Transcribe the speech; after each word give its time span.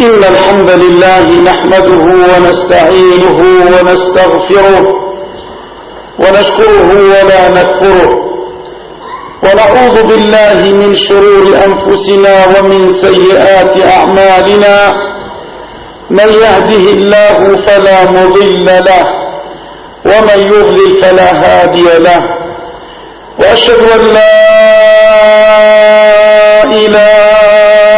إن 0.00 0.24
الحمد 0.24 0.70
لله 0.70 1.26
نحمده 1.50 2.02
ونستعينه 2.32 3.38
ونستغفره 3.66 4.84
ونشكره 6.18 6.88
ولا 7.12 7.48
نكفره 7.48 8.12
ونعوذ 9.44 10.02
بالله 10.02 10.58
من 10.80 10.96
شرور 10.96 11.44
أنفسنا 11.66 12.34
ومن 12.58 12.92
سيئات 13.04 13.74
أعمالنا 13.96 14.94
من 16.10 16.28
يهده 16.44 16.84
الله 16.96 17.56
فلا 17.66 18.04
مضل 18.10 18.64
له 18.66 19.04
ومن 20.06 20.40
يضلل 20.54 21.02
فلا 21.02 21.30
هادي 21.42 21.88
له 21.98 22.22
وأشهد 23.38 23.80
أن 23.96 24.02
لا 24.14 24.40
إله 26.64 27.90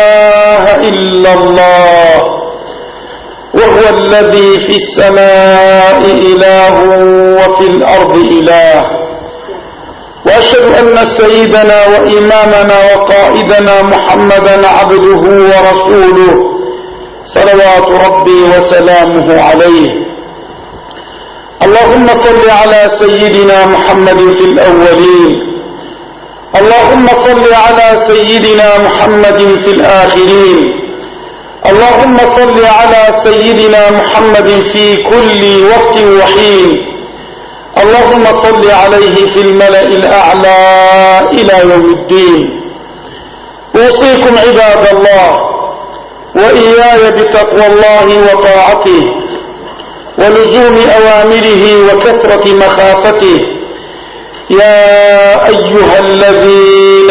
إلا 0.89 1.33
الله 1.35 1.82
وهو 3.63 3.99
الذي 3.99 4.61
في 4.67 4.77
السماء 4.77 6.01
إله 6.05 6.75
وفي 7.39 7.67
الأرض 7.67 8.17
إله. 8.17 8.87
وأشهد 10.27 10.65
أن 10.81 11.07
سيدنا 11.07 11.87
وإمامنا 11.87 12.77
وقائدنا 12.95 13.83
محمدا 13.83 14.69
عبده 14.69 15.23
ورسوله 15.51 16.35
صلوات 17.25 18.07
ربي 18.07 18.43
وسلامه 18.57 19.43
عليه. 19.43 19.91
اللهم 21.63 22.07
صل 22.07 22.51
على 22.51 22.91
سيدنا 22.99 23.67
محمد 23.67 24.19
في 24.39 24.45
الأولين. 24.45 25.33
اللهم 26.61 27.07
صل 27.09 27.55
على 27.55 28.03
سيدنا 28.07 28.79
محمد 28.79 29.39
في 29.65 29.71
الآخرين. 29.71 30.82
اللهم 31.83 32.19
صل 32.19 32.65
على 32.67 33.03
سيدنا 33.25 33.91
محمد 33.91 34.49
في 34.73 34.97
كل 34.97 35.43
وقت 35.73 35.97
وحين. 36.19 36.69
اللهم 37.83 38.25
صل 38.45 38.71
عليه 38.71 39.17
في 39.35 39.41
الملأ 39.41 39.81
الأعلى 39.81 40.59
إلى 41.31 41.55
يوم 41.71 41.85
الدين. 41.99 42.63
أوصيكم 43.77 44.35
عباد 44.47 44.85
الله 44.95 45.29
وإياي 46.37 47.11
بتقوى 47.11 47.67
الله 47.67 48.07
وطاعته 48.27 49.03
ولزوم 50.19 50.77
أوامره 50.99 51.65
وكثرة 51.89 52.55
مخافته. 52.55 53.39
يا 54.51 55.49
أيها 55.49 55.99
الذين 55.99 57.11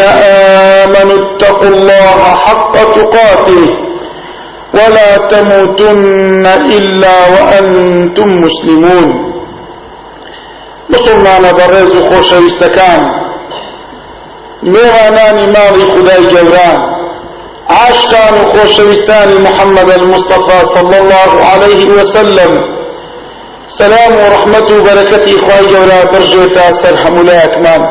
آمنوا 0.80 1.18
اتقوا 1.26 1.68
الله 1.68 2.18
حق 2.44 2.74
تقاته. 2.96 3.91
ولا 4.74 5.16
تموتن 5.30 6.46
إلا 6.76 7.16
وأنتم 7.34 8.28
مسلمون. 8.28 9.32
مسلمان 10.90 11.44
بەڕێز 11.58 11.90
و 11.96 12.02
خۆشەویستەکان 12.08 13.00
میێوانانی 14.72 15.46
ماڵی 15.54 15.84
خدای 15.92 16.24
گەوران 16.34 16.78
عاشقان 17.68 18.34
و 18.40 18.44
خۆشەویستانی 18.52 19.38
محەممەد 19.46 20.00
صلى 20.74 20.96
الله 21.02 21.32
عليه 21.52 21.82
وسلم. 21.96 22.52
سلام 23.78 24.12
و 24.16 24.24
ڕحمەت 24.34 24.70
و 24.70 24.84
بەرەکەتی 24.86 25.36
خوای 25.44 25.66
گەورە 25.72 26.00
بڕژێتە 26.12 26.66
سەر 26.82 26.94
هەمولایەکمان 27.04 27.82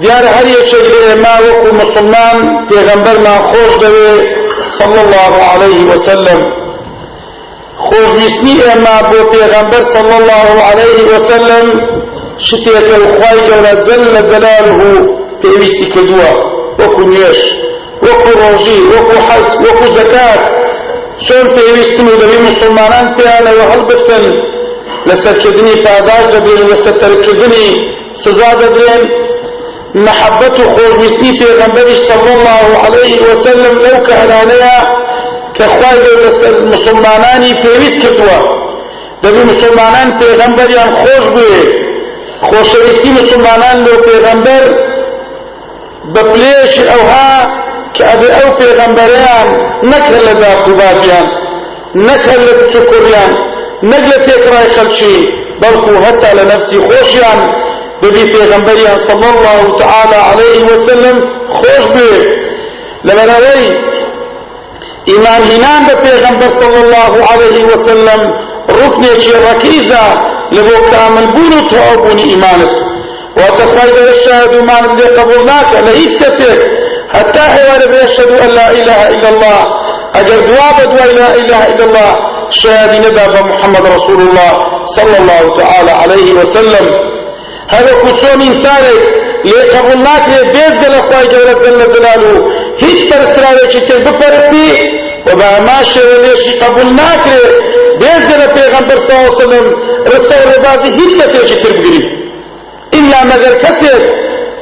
دیارە 0.00 0.30
هەر 0.36 0.46
یەکێک 0.56 0.86
لە 0.92 0.98
ئێمە 1.06 1.34
وەکو 1.44 1.68
مسلمان 1.80 2.38
خۆش 3.50 3.72
دەوێ 3.82 4.12
صلى 4.78 5.00
الله 5.04 5.34
عليه 5.52 5.80
وسلم 5.92 6.40
خۆشویستنی 7.86 8.54
ئێمە 8.66 8.96
بۆ 9.10 9.20
پێغەمبەر 9.32 9.82
صلى 9.94 10.14
الله 10.20 10.48
عليه 10.68 10.98
وسلم 11.12 11.66
شتێکە 12.48 12.96
و 13.02 13.06
خوای 13.16 13.38
گەورە 13.48 13.72
جل 13.86 14.02
لە 14.14 14.22
جەلاله 14.30 14.74
پێویستی 15.42 15.86
کردووە 15.94 16.30
وەکو 16.80 17.02
نوێش 17.10 17.40
وەکو 18.06 18.32
ڕۆژی 18.40 18.80
وەکو 18.92 19.16
حەج 19.26 19.48
وەکو 19.64 19.86
زەکات 19.98 20.42
چۆن 21.26 21.46
پێویستن 21.56 22.06
و 22.08 22.14
دەبی 22.22 22.38
مسلمانان 22.48 23.06
پێیانەوە 23.16 23.64
هەڵبستن 23.72 24.24
لەسەرکردنی 25.08 25.76
پاداش 25.84 26.24
دەبێن 26.34 26.62
لەسەرکردنی 26.72 27.68
سزا 28.22 28.50
دەبرێن 28.60 29.02
محبەت 30.04 30.60
و 30.60 30.64
خۆشویستی 30.74 31.30
پێغەمبەریش 31.40 32.00
صلی 32.10 32.32
الله 32.36 32.66
عليه 32.84 33.18
وسلم 33.28 33.74
لەو 33.84 33.98
کارانەیە 34.08 34.78
کە 35.56 35.64
خوای 35.74 35.98
بێ 36.04 36.14
لەسەر 36.22 36.54
مسلمانانی 36.72 37.52
پێویست 37.62 37.98
کردووە 38.02 38.38
دەبی 39.22 39.42
مسلمانان 39.52 40.08
پێغەمبەریان 40.20 40.90
خۆش 41.00 41.26
بێ 41.34 41.52
خۆشەویستی 42.48 43.10
مسلمانان 43.20 43.76
لەو 43.84 43.98
پێغەمبەر 44.08 44.64
بە 46.12 46.22
پلێشی 46.30 46.84
ئەوها 46.90 47.30
کە 47.94 48.02
ئەبێ 48.10 48.28
ئەو 48.36 48.48
پێغەمبەریان 48.60 49.48
نەکرد 49.90 50.22
لە 50.28 50.34
داقوباتیان 50.42 51.26
نەکرد 52.08 52.42
لە 52.46 52.54
چکوڕیان 52.72 53.32
نەک 53.90 54.04
لە 54.10 54.18
تێکڕای 54.26 54.68
خەلکی 54.76 55.16
بەڵکو 55.60 55.92
هەتا 56.04 56.30
خۆشیان 58.00 58.02
ببی 58.02 58.32
پێغەمبەریان 58.32 58.98
صلی 59.06 59.28
الله 59.34 59.78
تعالی 59.78 60.18
عليه 60.30 60.64
وسلم 60.72 61.22
خۆش 61.58 61.86
بێ 61.96 62.12
لەبەرەوەی 63.06 63.66
ئیمان 65.06 65.42
هینان 65.50 65.82
بە 65.88 65.94
پێغەمبەر 66.04 66.50
صلی 66.60 66.80
الله 66.84 67.12
عليه 67.32 67.64
وسلم 67.72 68.20
ڕوکنێکی 68.68 69.34
ڕەکیزە 69.46 70.06
لە 70.54 70.60
بۆ 70.66 70.76
کاملبوون 70.90 71.52
و 71.58 71.68
تەواوبوونی 71.70 72.22
ئیمانت 72.22 72.74
واتەخوای 73.36 73.90
دەوە 73.96 74.14
شاهد 74.24 74.54
و 74.54 74.62
مانت 74.62 74.92
لێ 75.00 75.08
قبول 75.18 75.42
ناکە 75.50 75.78
لە 75.86 75.92
هیچ 76.00 76.22
حتى 77.14 77.38
حوار 77.38 77.86
بيشهد 77.92 78.30
أن 78.44 78.50
لا 78.58 78.70
إله 78.70 79.08
إلا 79.08 79.28
الله. 79.28 79.60
أجر 80.14 80.40
دواب 80.40 80.78
دوا 80.90 81.12
لا 81.12 81.34
إله 81.34 81.66
إلا 81.72 81.84
الله 81.84 82.12
شهادي 82.50 82.98
ندى 82.98 83.24
محمد 83.50 83.86
رسول 83.96 84.20
الله 84.20 84.52
صلى 84.96 85.16
الله 85.18 85.56
تعالى 85.60 85.90
عليه 85.90 86.32
وسلم. 86.32 87.05
هذا 87.70 87.92
كتون 88.02 88.40
إنساني. 88.40 88.96
ليقبل 89.44 89.98
ناكري 89.98 90.44
بيزغل 90.52 90.94
أخوة 90.94 91.24
جورة 91.24 91.52
جل 91.52 91.92
جلاله 91.94 92.50
هيج 92.80 93.12
پرستراوي 93.12 93.68
چتر 93.72 93.98
بپرستی. 93.98 94.96
و 95.26 95.36
با 95.36 95.60
ماشه 95.60 96.00
وليشي 96.00 96.58
قبول 96.60 96.94
ناكري 96.94 97.40
بيزغل 97.98 98.46
پیغمبر 98.58 98.96
صلى 99.06 99.16
الله 99.16 99.26
عليه 99.26 99.36
وسلم 99.36 99.66
رسول 100.06 100.40
ربازي 100.56 100.90
هيج 100.98 101.22
کسی 101.22 101.54
چتر 101.54 101.72
بگري 101.72 102.02
إلا 102.94 103.24
مگر 103.24 103.54
کسی 103.54 103.88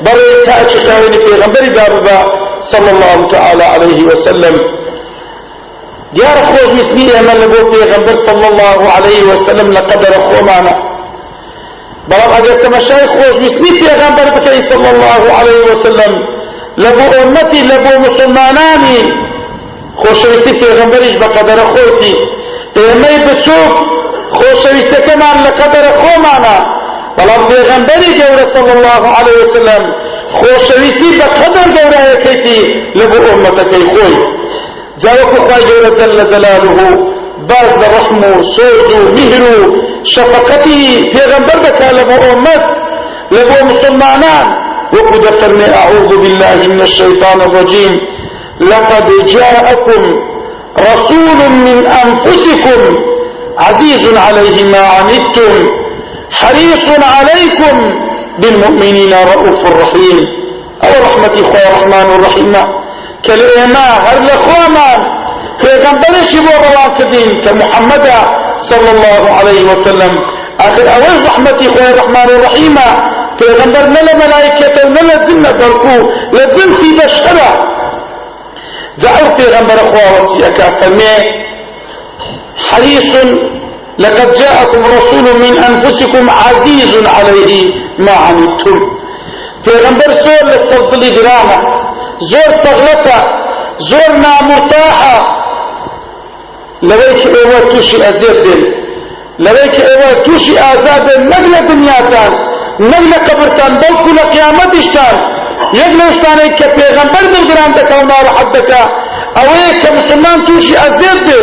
برای 0.00 0.46
کاچی 0.46 0.78
خاوینی 0.78 1.18
پیغمبری 1.18 1.70
دابا 1.70 2.18
صلى 2.60 2.90
الله 2.90 3.30
تعالى 3.32 3.64
عليه 3.64 4.02
وسلم. 4.04 4.60
دیار 6.14 6.36
خوش 6.46 6.72
مسلی 6.72 7.12
اعمال 7.12 7.40
لبو 7.40 7.70
پیغمبر 7.70 8.14
صلى 8.14 8.46
الله 8.48 8.90
عليه 8.96 9.22
وسلم 9.22 9.72
لقدر 9.72 10.12
خومانا. 10.12 10.72
بلام 10.72 10.93
اگر 12.10 12.54
تمشای 12.62 13.06
خوش 13.06 13.36
مسلی 13.40 13.80
پیغمبر 13.80 14.30
بکی 14.30 14.62
صلى 14.62 14.88
الله 14.88 15.22
عليه 15.38 15.70
وسلم. 15.70 16.28
لبو 16.78 17.16
امتی 17.22 17.60
لبو 17.60 17.98
مسلمانانی. 17.98 19.12
خوشویستی 19.96 20.52
پیغمبریش 20.52 21.16
بقدر 21.16 21.58
خوتی 21.64 22.14
ایمی 22.76 23.24
بچوک 23.24 23.72
خوشویستی 24.32 25.02
کمان 25.02 25.36
لقدر 25.46 25.84
خومانا. 26.00 26.84
بەڵام 27.18 27.42
پێغەمبەری 27.50 28.10
گەورە 28.20 28.44
صلی 28.54 28.72
الله 28.76 29.02
عليه 29.18 29.36
وسلم. 29.42 29.82
خۆشەویستی 30.38 31.10
بە 31.18 31.26
قەدەر 31.38 31.68
گەورەیەکەیتی 31.76 32.60
لە 32.98 33.04
بۆ 33.10 33.18
ئومەتەکەی 33.28 33.84
خۆی 33.92 34.16
جاوەکو 35.02 35.38
خوای 35.46 35.64
گەورە 35.68 35.90
جل 35.98 36.18
جلاله. 36.32 36.70
باز 37.50 37.70
لە 37.80 37.86
ڕەحم 37.94 38.22
و 38.38 38.42
سۆز 38.56 38.88
و 38.94 38.98
میهر 39.16 39.42
و 39.60 39.83
لە 41.96 42.04
بۆ 42.08 42.16
ئومەت 42.26 42.64
لە 43.34 43.42
بۆ 43.48 43.58
مسلمانان. 43.70 44.46
وەکو 44.94 45.16
دەفەرمێ 45.26 45.68
أعوذ 45.82 46.10
بالله 46.22 46.58
من 46.72 46.80
الشيطان 46.80 47.38
الرجيم 47.40 47.92
لقد 48.60 49.06
جاءكم 49.26 50.02
رسول 50.90 51.38
من 51.66 51.86
أنفسكم 52.04 52.80
عزيز 53.58 54.04
عليه 54.26 54.64
ما 54.64 54.82
عنتم 54.96 55.54
حريص 56.30 56.86
عليكم 57.18 57.76
بالمؤمنين 58.38 59.12
رؤوف 59.32 59.60
رحيم 59.82 60.18
أو 60.84 60.92
رحمتي 61.06 61.42
خويا 61.42 61.68
الرحمن 61.68 62.08
الرحيم 62.14 62.52
كالإيماء 63.24 63.92
هر 64.06 64.18
لخوامان 64.28 65.00
پیغمبر 65.60 66.14
چی 66.30 66.38
بو 66.38 66.52
روان 66.64 66.90
کدین؟ 66.98 67.40
كمحمد 67.44 68.06
صلى 68.58 68.90
الله 68.90 69.30
عليه 69.38 69.62
وسلم. 69.72 70.20
آخر 70.60 70.86
رحمتي 71.26 71.70
خويا 71.70 71.90
الرحمن 71.90 72.30
الرحيم. 72.30 72.78
پیغمبر 73.38 73.86
نلا 73.86 74.14
ملائكة 74.14 74.88
نلا 74.88 75.16
جنة 75.26 75.50
بلکو 75.50 76.10
لجن 76.32 76.72
في 76.72 76.88
بشرة 76.92 77.48
زعو 78.96 79.26
غنبر 79.54 79.74
أخوة 79.74 80.22
وسيئك 80.22 80.62
فمي 80.80 81.16
حريص 82.70 83.16
لقد 83.98 84.34
جاءكم 84.34 84.84
رسول 84.84 85.26
من 85.44 85.58
أنفسكم 85.58 86.30
عزيز 86.30 87.06
عليه 87.06 87.74
ما 87.98 88.12
عنتم. 88.12 88.78
غنبر 89.68 90.12
زور 90.12 90.44
للسلطلي 90.50 91.10
دراما 91.10 91.80
زور 92.20 92.50
صغلتا 92.64 93.18
زور 93.78 94.16
نامرتاحة 96.84 97.24
لويك 97.24 97.26
أيوه 97.26 97.60
توشي 97.72 98.08
أزيد 98.08 98.74
لويك 99.38 99.74
أيوه 99.80 100.24
توشي 100.24 100.52
آزاد 100.60 101.20
نقل 101.20 101.68
دنياتان 101.68 102.32
نقل 102.80 103.12
قبرتان 103.28 103.72
بلکو 103.78 104.10
لقيامتشتان 104.18 105.16
يقلو 105.74 106.04
استاني 106.10 106.48
كبيغمبر 106.58 107.24
دلگران 107.34 107.72
دكا 107.76 107.96
ونار 108.00 108.26
حدكا 108.36 108.82
اوه 109.36 109.72
كمسلمان 109.82 110.46
توشي 110.46 110.74
ازير 110.86 111.18
بي 111.26 111.38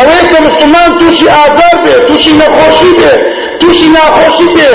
اوه 0.00 0.20
كمسلمان 0.32 0.98
توشي 0.98 1.26
آزار 1.30 1.76
بي 1.84 1.92
توشي 2.08 2.32
نخوشي 2.32 2.92
بي 2.98 3.10
توشي 3.60 3.88
ناخوشي 3.88 4.46
بي 4.54 4.68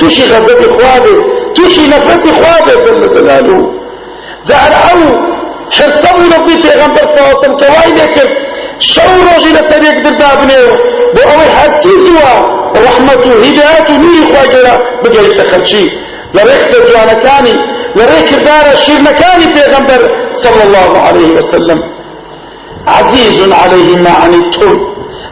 توشي 0.00 0.22
غزب 0.22 0.60
خوابي 0.76 1.14
توشي 1.56 1.86
نفرت 1.86 2.24
خوابي 2.38 2.74
جل 2.84 3.10
جلاله 3.14 3.72
زهر 4.44 4.72
أو 4.90 5.00
حرصه 5.70 6.10
ربي 6.36 6.54
پیغمبر 6.62 6.98
صلى 6.98 7.18
الله 7.18 7.28
عليه 7.28 7.38
وسلم 7.38 7.56
كواي 7.56 7.92
لكن 7.92 8.39
شو 8.80 9.00
روجي 9.00 9.52
لسريك 9.52 9.96
بو 11.14 11.20
اوه 11.22 11.48
حد 11.56 11.80
چيزوا 11.82 12.32
رحمته 12.86 13.30
هدايته 13.44 13.96
نوري 14.02 14.22
خواجرا 14.34 14.74
بقى 15.04 15.24
يتخلشي 15.24 15.90
لرخصة 16.34 16.78
جوانكاني 16.88 17.54
لري 17.96 18.20
كردار 18.30 18.72
الشير 18.72 19.00
مكاني 19.00 19.46
پیغمبر 19.54 20.00
صلى 20.32 20.62
الله 20.66 20.98
عليه 20.98 21.30
وسلم. 21.38 21.78
عزيز 22.86 23.52
عليه 23.52 23.96
ما 23.96 24.10
عنتم 24.10 24.80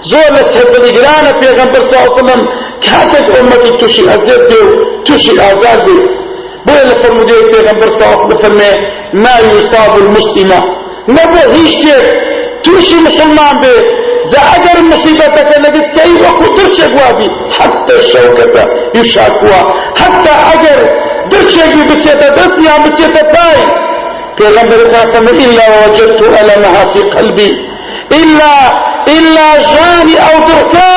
زور 0.02 0.30
لسهد 0.36 0.74
الإقران 0.80 1.26
پیغمبر 1.40 1.80
صلى 1.88 1.98
الله 1.98 2.12
عليه 2.12 2.22
وسلم. 2.22 2.48
كاتت 2.82 3.36
أمتي 3.38 3.70
تشي 3.80 4.14
أزيد 4.14 4.40
ديو 4.50 4.66
تشي 5.06 5.32
آزاد 5.40 5.84
ديو. 5.84 6.02
بولا 6.66 6.94
فرمودي 7.02 7.32
پیغمبر 7.32 7.88
صلى 7.88 8.06
الله 8.06 8.24
عليه 8.24 8.38
وسلم. 8.38 8.60
ما 9.12 9.34
يصاب 9.52 9.98
المسلمة. 9.98 10.64
نبو 11.08 11.52
هيشتك 11.54 12.27
توشي 12.68 12.96
مسلمان 12.96 13.62
زا 14.32 14.40
اگر 14.56 14.82
مصيبتك 14.82 15.58
لقد 15.58 15.86
كي 15.96 16.12
وقو 16.22 16.56
ترشك 16.56 16.90
وابي 17.00 17.28
حتى 17.58 17.94
الشوكة 18.00 18.64
يشاكوا 18.94 19.60
حتى 20.00 20.32
اگر 20.52 20.78
درشێکی 21.32 21.82
بچێتە 21.90 22.28
دەستیان 22.36 22.80
بچێتە 22.84 23.22
پای. 23.34 23.60
پێغەمبەر 24.38 24.80
فاطمە 24.92 25.32
إلا 25.44 25.64
وجدت 25.74 26.20
ألمها 26.40 26.84
في 26.92 27.00
قلبي. 27.14 27.50
إلا 28.20 28.54
إلا 29.16 29.48
جاني 29.72 30.16
أو 30.28 30.36
دركا 30.48 30.94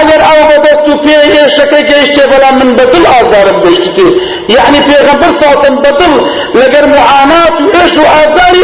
اگر 0.00 0.20
أو 0.32 0.40
بەدەست 0.50 0.88
و 0.88 0.94
پێ 1.04 1.16
ئێشەکە 1.36 1.80
گەیشتێ 1.90 2.24
من 2.60 2.70
بەدڵ 2.78 3.04
ئازارم 3.12 3.58
گەیشتێ 3.64 4.08
یعنی 4.56 4.80
پێغەمبەر 4.88 5.32
ساسم 5.42 5.74
بەدڵ 5.84 6.12
لەگەر 6.60 6.84
معانات 6.94 7.54
و 7.60 7.66
ئێش 7.76 7.94
و 7.98 8.04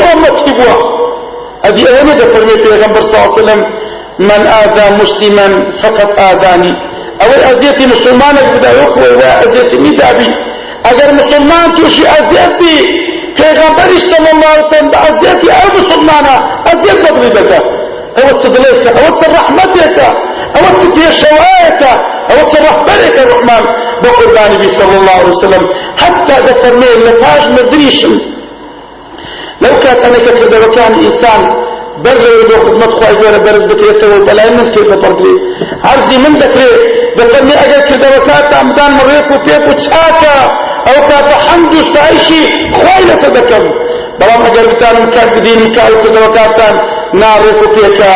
ئەمەتی 0.06 0.52
بووە 0.58 0.95
ئەدی 1.66 1.84
ئەوە 1.94 2.14
دەفەرمێ 2.20 2.56
پێغەمبەر 2.64 3.04
ساسلم 3.12 3.60
من 4.18 4.42
آذى 4.62 4.86
مسلما 5.00 5.48
فقط 5.82 6.10
آذاني. 6.30 6.74
أو 7.22 7.30
أزيتي 7.50 7.86
مسلمانك 7.86 8.46
بدأ 8.54 8.70
يقوى 8.82 9.08
وأزيتي 9.20 9.76
مدابي 9.76 10.30
اگر 10.90 11.12
مسلمان 11.12 11.76
توشی 11.76 12.04
ازیت 12.06 12.52
بی 12.58 12.74
پیغمبرش 13.36 14.02
صلی 14.10 14.30
اللہ 14.32 14.50
علیہ 14.54 14.66
وسلم 14.66 14.90
ازیتی 15.06 15.48
أو 15.50 15.68
مسلمانا 15.78 16.36
بدلی 16.64 17.30
بکا 17.30 17.58
أو 18.18 18.38
تصدلیکا 18.38 18.90
أو 18.90 19.16
تصرحمتکا 19.16 20.08
أو 20.56 20.62
تصدیشوائکا 20.78 21.92
أو 22.30 22.36
تصرحبرکا 22.46 23.22
الرحمن. 23.22 23.64
بقربان 24.02 24.58
بي 24.58 24.68
صلى 24.68 24.96
الله 24.96 25.16
عليه 25.20 25.36
وسلم 25.36 25.68
حتى 25.96 26.34
ذكرني 26.48 26.90
لفاج 27.04 27.42
مدريش. 27.50 28.06
كانت 29.62 30.04
أنا 30.04 30.18
كده 30.18 30.66
وكان 30.66 30.92
إنسان 31.04 31.40
بغل 32.04 32.26
يدو 32.40 32.56
خدمت 32.66 32.90
خواهي 32.92 33.14
جورة 33.14 33.36
برز 33.38 33.64
بكريته 33.64 34.06
وبلا 34.16 34.50
من 34.50 34.70
كيف 34.70 34.88
بردري 35.02 35.34
عرضي 35.84 36.18
من 36.18 36.32
ذكري 36.38 36.68
ذكرني 37.18 37.54
أجل 37.64 37.80
كده 37.96 38.08
وكانت 38.08 38.54
عمدان 38.54 38.92
مريكو 38.92 39.38
بيكو 39.44 39.72
تشاكا 39.72 40.36
أو 40.88 40.96
كاتا 41.08 41.36
حمد 41.46 41.74
سايشي 41.94 42.42
خويلة 42.76 43.14
صدقم 43.22 43.64
بلام 44.20 44.42
اگر 44.48 44.66
بتانم 44.74 45.10
كاس 45.10 45.28
بدين 45.38 45.58
مكاو 45.70 46.02
كذا 46.02 46.26
وكاتان 46.26 46.74
ناريكو 47.14 47.66
فيكا 47.74 48.12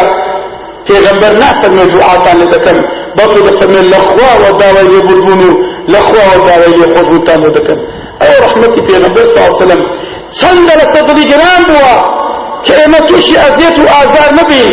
في 0.86 0.92
غنبر 1.06 1.32
نعتم 1.38 1.76
دعاتان 1.94 2.38
لدكم 2.40 2.76
بطل 3.16 3.50
دفرمي 3.50 3.80
لخوا 3.90 4.32
وداوي 4.48 4.94
يبربونو 4.98 5.50
لخوا 5.88 6.24
وداوي 6.36 6.74
يخوشبتان 6.82 7.40
لدكم 7.44 7.78
اي 8.22 8.32
رحمتي 8.44 8.82
في 8.86 8.92
غنبر 9.02 9.20
صلى 9.24 9.36
الله 9.46 9.56
عليه 9.56 9.64
وسلم 9.64 9.82
صلى 10.30 10.72
لصدري 10.82 11.24
جنان 11.24 11.62
بوا 11.68 12.20
كلمتوشي 12.66 13.34
ازيت 13.38 13.78
وازار 13.78 14.34
نبي 14.34 14.64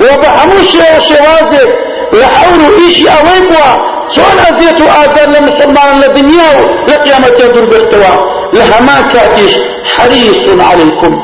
وبحموشي 0.00 0.78
وشوازي 0.78 1.64
لحولو 2.12 2.78
ايشي 2.78 3.08
اويبوا 3.08 3.70
شون 4.14 4.38
أزيت 4.48 4.80
وآزار 4.80 5.28
لمسلمان 5.28 6.00
لدنيا 6.00 6.50
لقيامة 6.88 7.26
يدور 7.40 7.64
باختوا 7.64 8.14
لهما 8.52 8.96
كاتيش 9.12 9.52
حريص 9.96 10.40
عليكم 10.70 11.22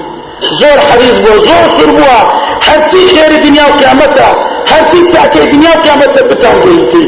زور 0.61 0.79
حريص 0.91 1.19
بو 1.19 1.35
زور 1.47 1.65
سربوا 1.79 2.21
هرسي 2.67 3.09
خير 3.17 3.45
دنيا 3.45 3.65
وقيامتها 3.65 4.31
هرسي 4.69 5.13
ساكي 5.13 5.47
دنيا 5.47 5.71
وقيامتها 5.77 6.23
بتان 6.23 6.61
قلتي 6.63 7.05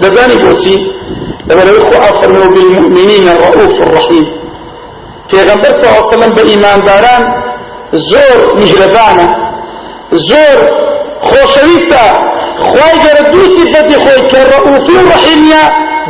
لذاني 0.00 0.34
بوسي 0.36 0.92
لما 1.48 1.62
لو 1.62 1.82
إخوة 1.82 2.08
أفرموا 2.10 2.46
بالمؤمنين 2.46 3.28
الرؤوف 3.28 3.82
الرحيم 3.82 4.39
في 5.30 5.36
غنبر 5.36 5.64
صلى 5.72 5.82
الله 5.82 5.96
عليه 5.96 6.06
وسلم 6.16 6.32
بإيمان 6.32 6.84
داران 6.84 7.24
زور 7.92 8.54
مهربانة 8.54 9.34
زور 10.12 10.58
خوشويسة 11.22 12.04
خواهي 12.58 12.98
جرى 13.04 13.30
دو 13.32 13.42
صفت 13.56 13.88
خوي 14.04 14.28
كالرؤوفي 14.30 15.00
الرحيمية 15.00 15.62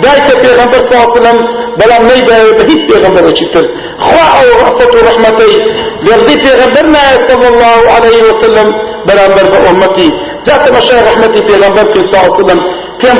دايك 0.03 0.29
پیغمبر 0.45 0.79
صلى 0.79 0.91
الله 0.93 1.11
عليه 1.11 1.21
وسلم 1.21 1.39
بلا 1.79 1.99
ميدا 1.99 2.39
بهيس 2.59 2.83
پیغمبر 2.93 3.25
اچتر 3.29 3.65
خواه 4.01 4.31
أو 4.41 4.49
رأفت 4.65 4.95
ورحمتي 4.95 5.53
يرضي 6.09 6.37
پیغمبرنا 6.47 7.03
صلى 7.29 7.49
الله 7.49 7.81
عليه 7.97 8.23
وسلم 8.23 8.73
برابر 9.07 9.45
بأمتي 9.53 10.11
ذات 10.47 10.73
مشاهر 10.73 11.05
رحمتي 11.07 11.41
پیغمبر 11.43 11.85
صلى 11.95 12.05
الله 12.05 12.19
عليه 12.19 12.45
وسلم 12.45 12.61
كم 13.03 13.17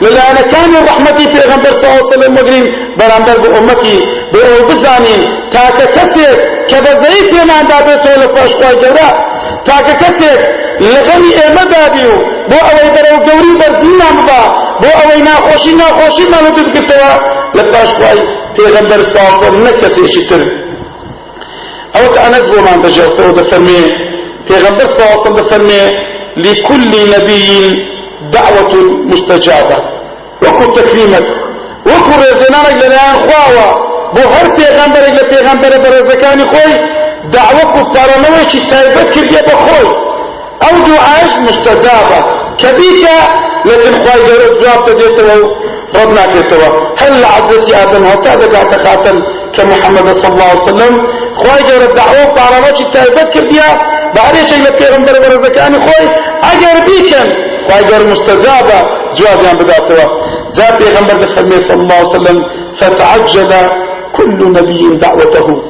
خوشا 0.00 0.10
سلانك 0.10 0.44
لأن 0.44 0.50
كان 0.52 0.84
رحمتي 0.84 1.26
پیغمبر 1.26 1.70
صلى 1.70 1.84
الله 1.84 1.96
عليه 1.96 2.06
وسلم 2.06 2.34
مقرين 2.34 2.66
برابر 2.98 3.38
بأمتي 3.42 3.98
بأو 4.32 4.68
بزانين 4.68 5.22
تاك 5.52 5.78
كسر 5.96 6.34
كبزيك 6.68 7.32
يمان 7.32 7.66
دابتو 7.66 8.20
لفاش 8.20 8.52
خواه 8.54 8.72
جرى 8.82 9.10
تاك 9.64 9.96
كسر 9.96 10.38
لغمی 10.80 11.30
ئێمە 11.38 11.64
دابیو 11.72 12.14
بۆ 12.50 12.58
ئەوەی 12.66 12.90
بەرەو 12.94 13.18
گەوری 13.26 13.52
بەرزینمان 13.60 14.16
ببا 14.20 14.42
بۆ 14.82 14.90
ئەوەی 14.98 15.22
ناخۆشی 15.28 15.74
ناخۆشیمان 15.80 16.44
و 16.46 16.54
بگرتەوە 16.56 17.12
لە 17.56 17.62
پاشخوای 17.72 18.20
پێغەمبەر 18.56 19.02
ساسەر 19.14 19.52
نە 19.64 19.72
کەسێکی 19.80 20.22
تر 20.28 20.42
ئەوە 21.94 22.08
کە 22.14 22.20
ئەنەس 22.24 22.46
بۆمان 22.52 22.78
بەجێوتەوە 22.84 23.32
دەفەرمێ 23.38 23.82
پێغەمبەر 24.48 24.88
ساسەر 24.98 25.32
دەفەرمێ 25.38 25.82
لكل 26.44 26.92
نبي 27.14 27.50
دعوة 28.30 28.74
مستجابة. 29.10 29.76
وكو 30.42 30.72
تكريمك. 30.72 31.26
وكو 31.86 32.10
رزنانك 32.20 32.84
لنيان 32.84 33.16
خواوة. 33.30 33.94
بو 34.14 34.20
هر 34.20 34.46
پیغمبرك 34.56 35.22
لپیغمبر 35.22 35.78
برزكاني 35.78 36.44
خوي 36.44 36.72
دعوة 37.24 37.62
كو 37.72 37.92
بارنوشي 37.92 38.70
تايبت 38.70 39.14
كردية 39.14 39.40
بخوي 39.40 39.88
أو 40.62 40.74
دعاش 40.88 41.32
مستجابة. 41.38 42.44
كبيكة 42.58 43.18
لكن 43.64 44.04
خواهي 44.04 44.26
جرد 44.26 44.60
جواب 44.62 44.86
تديته 44.86 45.50
ربنا 45.94 46.26
كتوا 46.26 46.68
هل 46.96 47.24
عزتي 47.24 47.82
آدم 47.82 48.04
هتا 48.04 48.34
دقاء 48.34 48.64
تخاتل 48.64 49.22
كمحمد 49.56 50.12
صلى 50.12 50.28
الله 50.28 50.44
عليه 50.44 50.60
وسلم 50.62 51.06
خواهي 51.36 51.62
جرد 51.62 51.94
دعوة 51.94 52.24
بارماش 52.24 52.80
التائبت 52.80 53.28
كرديا 53.34 53.68
بعد 54.14 54.34
شيء 54.48 54.58
لبيغمبر 54.68 55.12
برزكاني 55.12 55.76
خواهي 55.78 56.08
اگر 56.52 56.76
بيكن 56.86 57.43
خواهي 57.68 57.84
جرد 57.84 58.06
مستجابة. 58.06 58.78
جواب 59.16 59.38
يان 59.44 59.56
بداتوا 59.56 60.04
ذات 60.56 60.74
بيغمبر 60.82 61.14
بخدمه 61.14 61.58
صلى 61.68 61.80
الله 61.82 61.94
عليه 61.94 62.08
وسلم 62.08 62.38
فتعجل 62.80 63.52
كل 64.16 64.52
نبي 64.52 64.96
دعوته. 64.96 65.62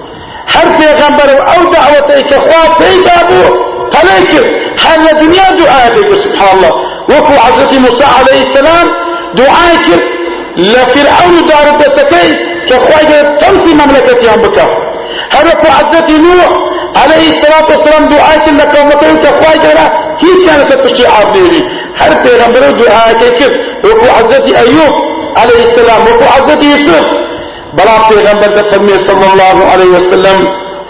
هر 0.55 0.69
بيغمبر 0.79 1.29
أو 1.55 1.61
دعوته 1.73 2.21
كخواه 2.31 2.79
بيدابوه 2.81 3.51
فلكن 3.93 4.45
هل 4.85 5.09
الدنيا 5.13 5.51
دعاء 5.51 5.95
سبحان 6.25 6.57
الله 6.59 6.73
وكو 7.11 7.33
حضرت 7.33 7.73
موسى 7.75 8.05
عليه 8.19 8.41
السلام 8.51 8.87
دعاء 9.35 9.77
لفرعون 10.57 11.47
دار 11.49 11.67
الدستكي 11.75 12.29
كخواهي 12.69 13.39
تنسي 13.41 13.75
مملكتي 13.75 14.27
بك 14.37 14.59
هدف 15.31 15.61
عزتي 15.79 16.13
نوح 16.13 16.49
عليه 17.03 17.25
الصلاة 17.35 17.67
والسلام 17.71 18.09
دعاك 18.09 18.49
لك 18.49 18.73
ومتين 18.81 19.17
كخواي 19.23 19.59
جرا 19.59 19.87
هيك 20.23 20.49
يعني 20.49 20.65
ستشتي 20.71 21.07
عابيري 21.07 21.63
هر 21.97 22.13
پیغمبر 22.25 22.71
دعاك 22.71 23.23
كيف؟ 23.39 23.53
وكو 23.85 24.07
عزتي 24.19 24.59
أيوب 24.59 24.95
عليه 25.37 25.63
السلام 25.63 26.03
وكو 26.03 26.25
عزتي 26.35 26.67
يوسف. 26.71 27.07
بلا 27.75 27.97
پیغمبر 28.09 28.51
فرمي 28.71 28.95
صلى 29.09 29.27
الله 29.33 29.57
عليه 29.73 29.91
وسلم 29.97 30.39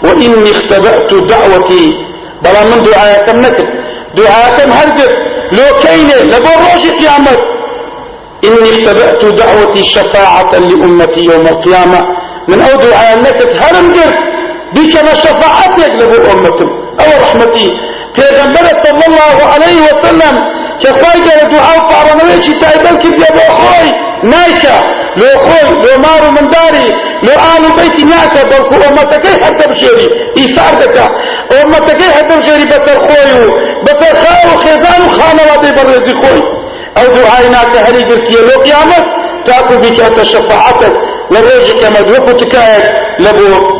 وإني 0.03 0.51
اختبأت 0.51 1.13
دعوتي. 1.13 1.93
بلا 2.43 2.63
من 2.63 2.83
دعاكم 2.83 3.41
نكر؟ 3.41 3.67
دعاكم 4.15 4.71
هرجر 4.71 5.11
لو 5.51 5.79
كيني 5.83 6.15
لبو 6.31 6.53
روش 6.65 6.85
قيامت 6.99 7.39
إني 8.43 8.69
اختبأت 8.73 9.25
دعوتي 9.25 9.83
شفاعة 9.83 10.51
لأمتي 10.69 11.19
يوم 11.19 11.47
القيامة. 11.47 12.01
من 12.47 12.61
أو 12.61 12.75
دعاء 12.81 13.19
نكر 13.19 13.49
هرمجر. 13.61 14.11
بك 14.73 14.93
شفاعتك 15.13 15.91
لبو 15.99 16.31
أمتم 16.31 16.69
أو 16.99 17.09
رحمتي. 17.21 17.71
پیغمبر 18.15 18.65
صلى 18.85 19.03
الله 19.09 19.37
عليه 19.53 19.77
وسلم 19.87 20.35
كفاي 20.81 21.19
جل 21.19 21.51
دعاء 21.51 21.89
فارنوي 21.89 22.43
شي 22.43 22.53
تايبن 22.59 22.97
كيف 23.01 23.19
يا 23.19 23.49
خوي 23.49 23.89
نايكا 24.23 24.77
لو 25.17 25.39
خوي 25.39 25.69
لو 25.71 26.01
مارو 26.01 26.31
من 26.31 26.49
داري 26.49 26.87
لو 27.23 27.33
آل 27.33 27.65
البيت 27.65 28.03
ناكا 28.03 28.43
بلكو 28.43 28.75
أمتك 28.89 29.43
حتى 29.43 29.67
بشيري 29.71 30.09
إيثار 30.37 30.73
دكا 30.81 31.09
أمتك 31.63 32.01
حتى 32.01 32.37
بشيري 32.37 32.65
بسر 32.65 32.99
خوي 33.07 33.51
بسر 33.83 34.15
خاو 34.23 34.57
خزان 34.57 35.01
وخانواتي 35.07 35.83
برزي 35.83 36.13
خوي 36.13 36.41
أو 36.97 37.13
دعاء 37.15 37.49
ناكا 37.51 37.89
هري 37.89 38.03
قلتي 38.03 38.33
لو 38.41 38.61
قيامت 38.61 39.05
تاكو 39.45 39.77
بك 39.77 40.23
شفاعتك 40.23 40.93
لروجك 41.31 41.83
مدوكو 41.99 42.31
تكايك 42.31 42.83
لبو 43.19 43.75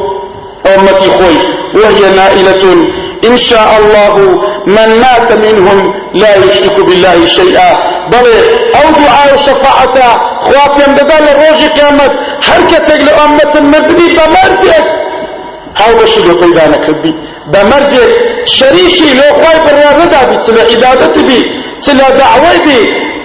أمتي 0.75 1.11
خوي 1.17 1.37
وهي 1.75 2.09
نائلة 2.15 2.85
إن 3.27 3.37
شاء 3.37 3.69
الله 3.79 4.41
من 4.67 4.99
مات 4.99 5.31
منهم 5.31 5.93
لا 6.13 6.35
يشرك 6.35 6.79
بالله 6.79 7.27
شيئا. 7.27 7.95
بل 8.11 8.27
أو 8.75 8.91
دعاء 8.91 9.37
شفاعة 9.45 9.97
خواتيان 10.45 10.95
بدل 10.95 11.25
روج 11.41 11.61
قيامت 11.79 12.11
هر 12.47 12.61
كسك 12.69 13.01
لأمة 13.03 13.51
المردبي 13.55 14.07
بمرجك 14.17 14.85
هاو 15.77 15.97
بشي 16.03 16.19
لو 16.21 16.33
قيدانا 16.41 16.77
كبي 16.77 17.11
بمرجك 17.53 18.09
شريشي 18.45 19.13
لو 19.13 19.43
خواي 19.43 19.59
بريادة 19.65 20.25
بي 20.27 20.41
سلا 20.45 20.61
عبادة 20.71 21.21
بي 21.27 21.39
سلا 21.79 22.09
دعوة 22.09 22.57
بي 22.65 22.79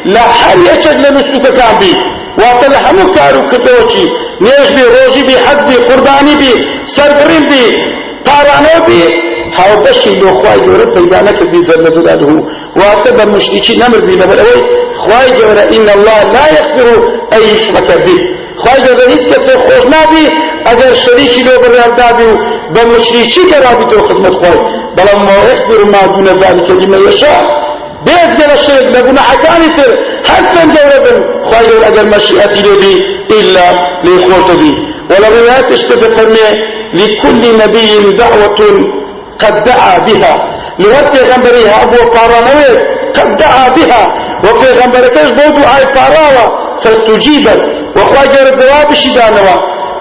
لا 0.05 0.21
حال 0.21 0.59
يشك 0.67 0.97
لنسوك 1.05 1.47
كان 1.59 1.79
بي 1.81 1.93
واتل 2.39 2.75
همو 2.87 3.13
كارو 3.15 3.49
كدوشي 3.51 4.05
نيش 4.41 4.69
بي 4.77 4.83
روجي 4.95 5.23
بي 5.23 5.39
حد 5.47 5.61
بي 5.69 5.77
قرباني 5.77 6.35
بي 6.41 6.53
سربرين 6.87 7.45
بي 7.51 7.63
پارانه 8.27 8.79
بي 8.87 9.30
هاو 9.61 9.85
بشي 9.85 10.15
لو 10.21 10.35
خواي 10.35 10.61
جورا 10.61 10.85
پیدا 10.85 11.21
نکردی 11.23 11.63
جل 11.63 11.91
جلاله 11.91 12.47
واتبا 12.77 13.25
مشركي 13.25 13.75
نمر 13.83 14.01
بي 14.07 14.17
نمر 14.17 14.39
اوي 14.41 14.61
خواي 14.97 15.31
جورا 15.39 15.63
ان 15.63 15.89
الله 15.97 16.19
لا 16.35 16.45
يغفر 16.57 16.89
ان 17.33 17.43
يشرك 17.55 17.89
به 18.05 18.19
خواي 18.63 18.79
جورا 18.87 19.05
هیچ 19.13 19.23
کسی 19.33 19.53
خوش 19.65 19.85
نبی. 19.95 20.25
اگر 20.65 20.93
شریکی 20.95 21.43
لو 21.43 21.61
بریان 21.61 21.95
دابی 21.97 22.25
و 22.25 22.37
بمشركي 22.75 23.43
کرابی 23.51 23.85
تو 23.91 24.09
خدمت 24.09 24.35
خواي 24.41 24.59
بلا 24.97 25.15
ما 25.27 25.37
يغفر 25.51 25.85
ما 25.85 26.07
دون 26.07 26.25
ذلك 26.25 26.71
لمن 26.71 27.09
يشاء 27.09 27.41
بيز 28.07 28.33
قال 28.41 28.51
الشرك 28.51 28.87
لقنا 28.95 29.21
حكاني 29.21 29.69
تر. 29.77 29.91
حسن 30.25 30.69
جورا 30.75 30.99
خواي 31.45 31.67
جورا 31.71 31.87
اگر 31.89 32.05
مشيئتي 32.05 32.63
بي 32.63 33.21
إلا 33.41 33.67
ليخوت 34.05 34.51
بي 34.61 34.73
ولا 35.11 35.29
روايات 35.29 35.73
اشتبه 35.73 36.09
فرمي 36.17 36.47
لكل 36.95 37.59
نبي 37.59 38.17
دعوة 38.19 38.59
قد 39.43 39.65
دعا 39.65 39.99
بها. 39.99 40.35
لغت 40.79 41.13
پیغمبری 41.13 41.65
ابو 41.83 42.11
قارانوی 42.11 42.73
قد 43.17 43.37
دعا 43.37 43.69
بها. 43.77 44.05
وپیغمبرکش 44.45 45.31
بو 45.31 45.61
دعای 45.61 45.85
قاراوا 45.97 46.47
فاستجيبت 46.83 47.61
وخوا 47.97 48.25
جرد 48.27 48.61
جواب 48.61 48.95
شدانوا 48.95 49.57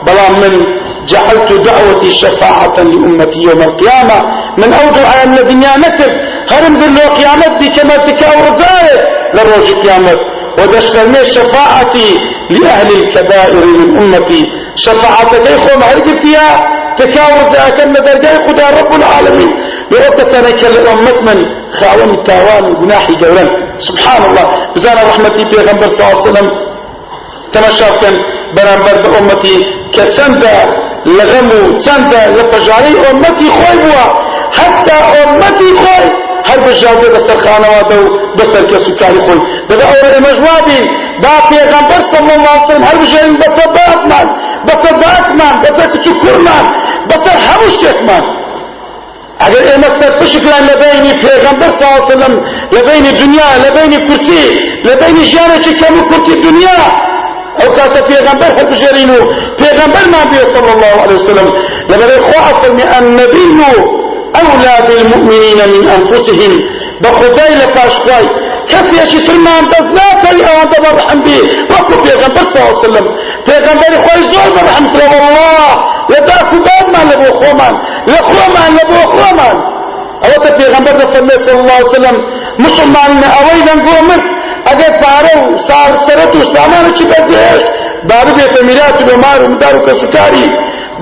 بلا 0.05 0.29
من 0.29 0.65
جعلت 1.05 1.51
دعوتي 1.51 2.11
شفاعة 2.11 2.77
لأمتي 2.77 3.39
يوم 3.39 3.61
القيامة. 3.61 4.17
من 4.57 4.73
أو 4.73 4.89
دعاء 4.89 5.27
من 5.27 5.37
الدنيا 5.37 5.77
نكر 5.77 6.11
هرم 6.51 6.77
ذي 6.77 6.87
لو 6.87 7.15
قيامت 7.15 7.53
بي 7.59 7.69
كما 7.69 7.97
تكاور 7.97 8.57
زايد 8.57 8.99
لروج 9.33 9.71
قيامت. 9.83 10.19
ودشترني 10.59 11.25
شفاعتي 11.25 12.17
لأهل 12.49 12.91
الكبائر 12.91 13.53
من 13.53 13.97
أمتي. 13.97 14.43
شفاعتك 14.75 15.47
إخوة 15.47 15.77
مهر 15.77 15.99
قبتيا 15.99 16.78
تكاوز 16.99 17.55
أكن 17.67 17.91
درجة 17.91 18.31
خدا 18.47 18.67
رب 18.79 18.93
العالمين. 18.99 19.51
سنك 20.31 20.63
لأمت 20.63 21.19
من 21.27 21.37
خاون 21.79 22.09
التاوان 22.17 22.63
وجناحي 22.71 23.13
جورا 23.21 23.45
سبحان 23.87 24.21
الله. 24.25 24.45
بزان 24.75 24.97
رحمتي 25.09 25.45
في 25.49 25.57
غنبر 25.67 25.87
صلى 25.87 25.99
الله 25.99 26.21
عليه 26.21 26.29
وسلم. 26.29 26.47
تمشى 27.53 27.89
كان 28.01 28.15
بأمتي. 28.55 29.55
كتسندا 29.93 30.55
لغمو 31.05 31.61
تسندا 31.77 32.21
لفجاري 32.27 32.93
أمتي 33.11 33.47
خوي 33.57 33.77
بوا. 33.83 34.05
حتى 34.57 34.95
أمتي 35.23 35.69
خوي. 35.83 36.05
هر 36.47 36.59
بجاوبه 36.65 37.07
بسر 37.15 37.37
خانواده 37.45 37.99
بسر 38.37 38.63
كسكاري 38.71 39.19
خوي. 39.25 39.39
بدا 39.69 39.85
أورد 39.85 40.15
مجوابي. 40.27 40.79
با 41.23 41.33
پیغمبر 41.49 41.99
صلى 42.11 42.31
الله 42.35 42.49
عليه 42.49 42.65
وسلم. 42.65 42.83
هر 42.83 42.95
بجاوبه 43.01 43.37
بسر 43.37 43.67
باتمان 43.75 44.27
بسر 44.67 44.93
باتمان 45.03 45.55
بسر 45.61 45.87
كتو 45.93 46.11
بەسەر 47.09 47.37
هەموو 47.47 47.69
شتێکمان 47.75 48.25
ئەگەر 49.41 49.63
ئێمە 49.69 49.89
سەرپشکلان 49.99 50.63
لە 50.69 50.75
بینی 50.81 51.13
پێغەمبەر 51.23 51.71
وسلم 52.03 52.33
لە 52.75 52.81
بینی 52.87 53.11
دنیا 53.21 53.49
لە 53.63 53.69
بینی 53.77 53.99
کورسی 54.07 54.45
لە 54.87 54.93
بینی 55.01 55.23
ژیانێکی 55.31 55.73
کەم 55.81 55.93
و 55.99 56.01
کورتی 56.09 56.35
دنیا 56.45 56.81
ئەو 57.59 57.69
کاتە 57.77 58.01
پێغەمبەر 58.09 58.51
هەربژێرین 58.59 59.09
و 59.15 59.19
پێغەمبەرمان 59.59 60.25
بێ 60.31 60.41
صلی 60.53 60.71
الله 60.75 60.95
عليه 61.03 61.17
وسلم. 61.19 61.47
لەبەرەی 61.89 62.21
خوا 62.27 62.41
فەرمی 62.61 62.85
النبي 62.97 63.47
أولى 64.41 64.75
بالمؤمنين 64.87 65.59
من 65.73 65.83
أنفسهم 65.97 66.53
بخداي 67.01 67.51
لفاشخواي 67.61 68.27
کەسێکی 68.71 69.19
ترمان 69.27 69.63
دەست 69.71 69.89
ناکەوی 69.97 70.43
ئەوان 70.47 70.67
دەبەڕحم 70.73 71.19
بێ 71.25 71.39
وەکو 71.71 71.95
پێغەمبەر 72.05 72.45
عليه 72.55 72.77
وسلم. 72.79 73.05
پێغەمبەری 73.47 73.97
خۆی 74.05 74.23
زۆر 74.33 74.49
بەڕحمترە 74.55 75.05
والله 75.13 75.71
لە 76.11 76.19
داک 76.29 76.49
و 76.53 76.57
دادمان 76.67 77.05
لە 77.11 77.15
بۆ 77.21 77.29
خۆمان 77.39 77.73
لە 78.11 78.19
خۆمان 78.29 78.71
لە 78.77 78.83
بۆ 78.91 79.01
خۆمان 79.15 79.57
ئەوەتە 80.23 80.49
پێغەمبەر 80.57 80.95
دەفەرمێ 81.01 81.35
صلی 81.45 81.59
الله 81.63 81.77
عليه 81.79 81.91
وسلم 81.93 82.17
مسلمان 82.65 83.11
ئەوەی 83.35 83.61
لەنگۆ 83.67 83.97
مرد 84.09 84.25
ئەگەر 84.67 84.93
پارە 85.01 85.33
و 85.41 85.45
سەرەت 86.05 86.33
و 86.35 86.41
سامانێکی 86.55 87.05
بەجێش 87.11 87.61
دارو 88.09 88.31
بێتە 88.37 88.61
میرات 88.67 88.97
و 89.01 89.05
بێمار 89.09 89.39
و 89.43 89.47
مدار 89.53 89.75
و 89.75 89.85
کەسوکاری 89.85 90.47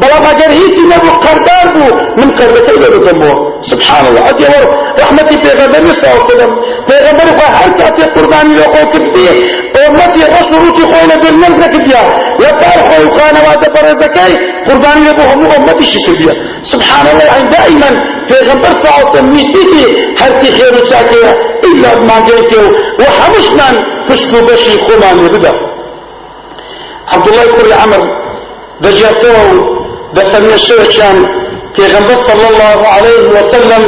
بەڵام 0.01 0.23
ئەگەر 0.29 0.51
هیچی 0.61 0.83
نەبوو 0.91 1.19
قەردار 1.25 1.67
بوو 1.73 1.91
من 2.19 2.29
قەردەکەی 2.37 2.77
لێدەدەم 2.81 3.17
بۆ 3.21 3.31
سبحان 3.71 4.05
الله 4.09 4.23
ئەدی 4.27 4.45
وەر 4.51 4.63
رحمەتی 5.01 5.37
پێغەمبەری 5.45 5.91
صلی 5.99 6.09
الله 6.09 6.23
عليه 6.23 6.33
وسلم. 6.33 6.51
پێغەمبەری 6.89 7.33
خۆی 7.37 7.51
هەر 7.59 7.71
کاتێ 7.79 8.05
قوربانی 8.15 8.53
لێ 8.59 8.67
خۆ 8.73 8.83
کردی. 8.93 9.27
ئومەتی 9.85 10.23
ڕەش 10.33 10.49
و 10.53 10.57
ڕوتی 10.63 10.85
خۆی 10.91 11.05
لە 11.11 11.15
دڵمەند 11.23 11.55
نەکردیا 11.63 12.03
لە 12.43 12.51
پار 12.59 12.79
خۆی 12.87 13.03
و 13.05 13.09
خانەواتە 13.17 13.67
بەڕێزەکەی 13.75 14.33
قوربانی 14.65 15.03
لێ 15.07 15.13
بۆ 15.17 15.23
هەموو 15.31 15.53
ئومەتیشی 15.53 15.99
کردیا 16.05 16.33
سبحان 16.71 17.05
الله 17.11 17.25
يعني 17.31 17.47
دائما 17.55 17.91
پیغمبر 18.31 18.71
صلی 18.77 18.87
الله 18.89 18.99
عليه 18.99 19.11
وسلم 19.11 19.29
میشتیکی 19.35 19.85
هەرچی 20.21 20.49
خێر 20.57 20.73
و 20.77 20.81
چاکەیە 20.89 21.31
ئیلا 21.65 21.91
مانگەیتێ 22.09 22.61
و 22.99 23.03
هەمووشمان 23.19 23.75
پشت 24.07 24.33
و 24.33 24.39
بەشی 24.47 24.77
خۆمان 24.85 25.17
لێ 25.23 25.29
بدا 25.35 25.53
عبدالله 27.13 27.47
کوڕی 27.55 27.75
عەمر 27.81 28.03
دەجێتەوە 28.83 29.43
و 29.51 29.57
دەفەرمێ 30.15 30.57
شەوێکیان 30.67 31.17
پێغەمبەر 31.75 32.19
صلی 32.27 32.47
الله 32.51 32.79
عليه 32.95 33.23
وسلم 33.35 33.83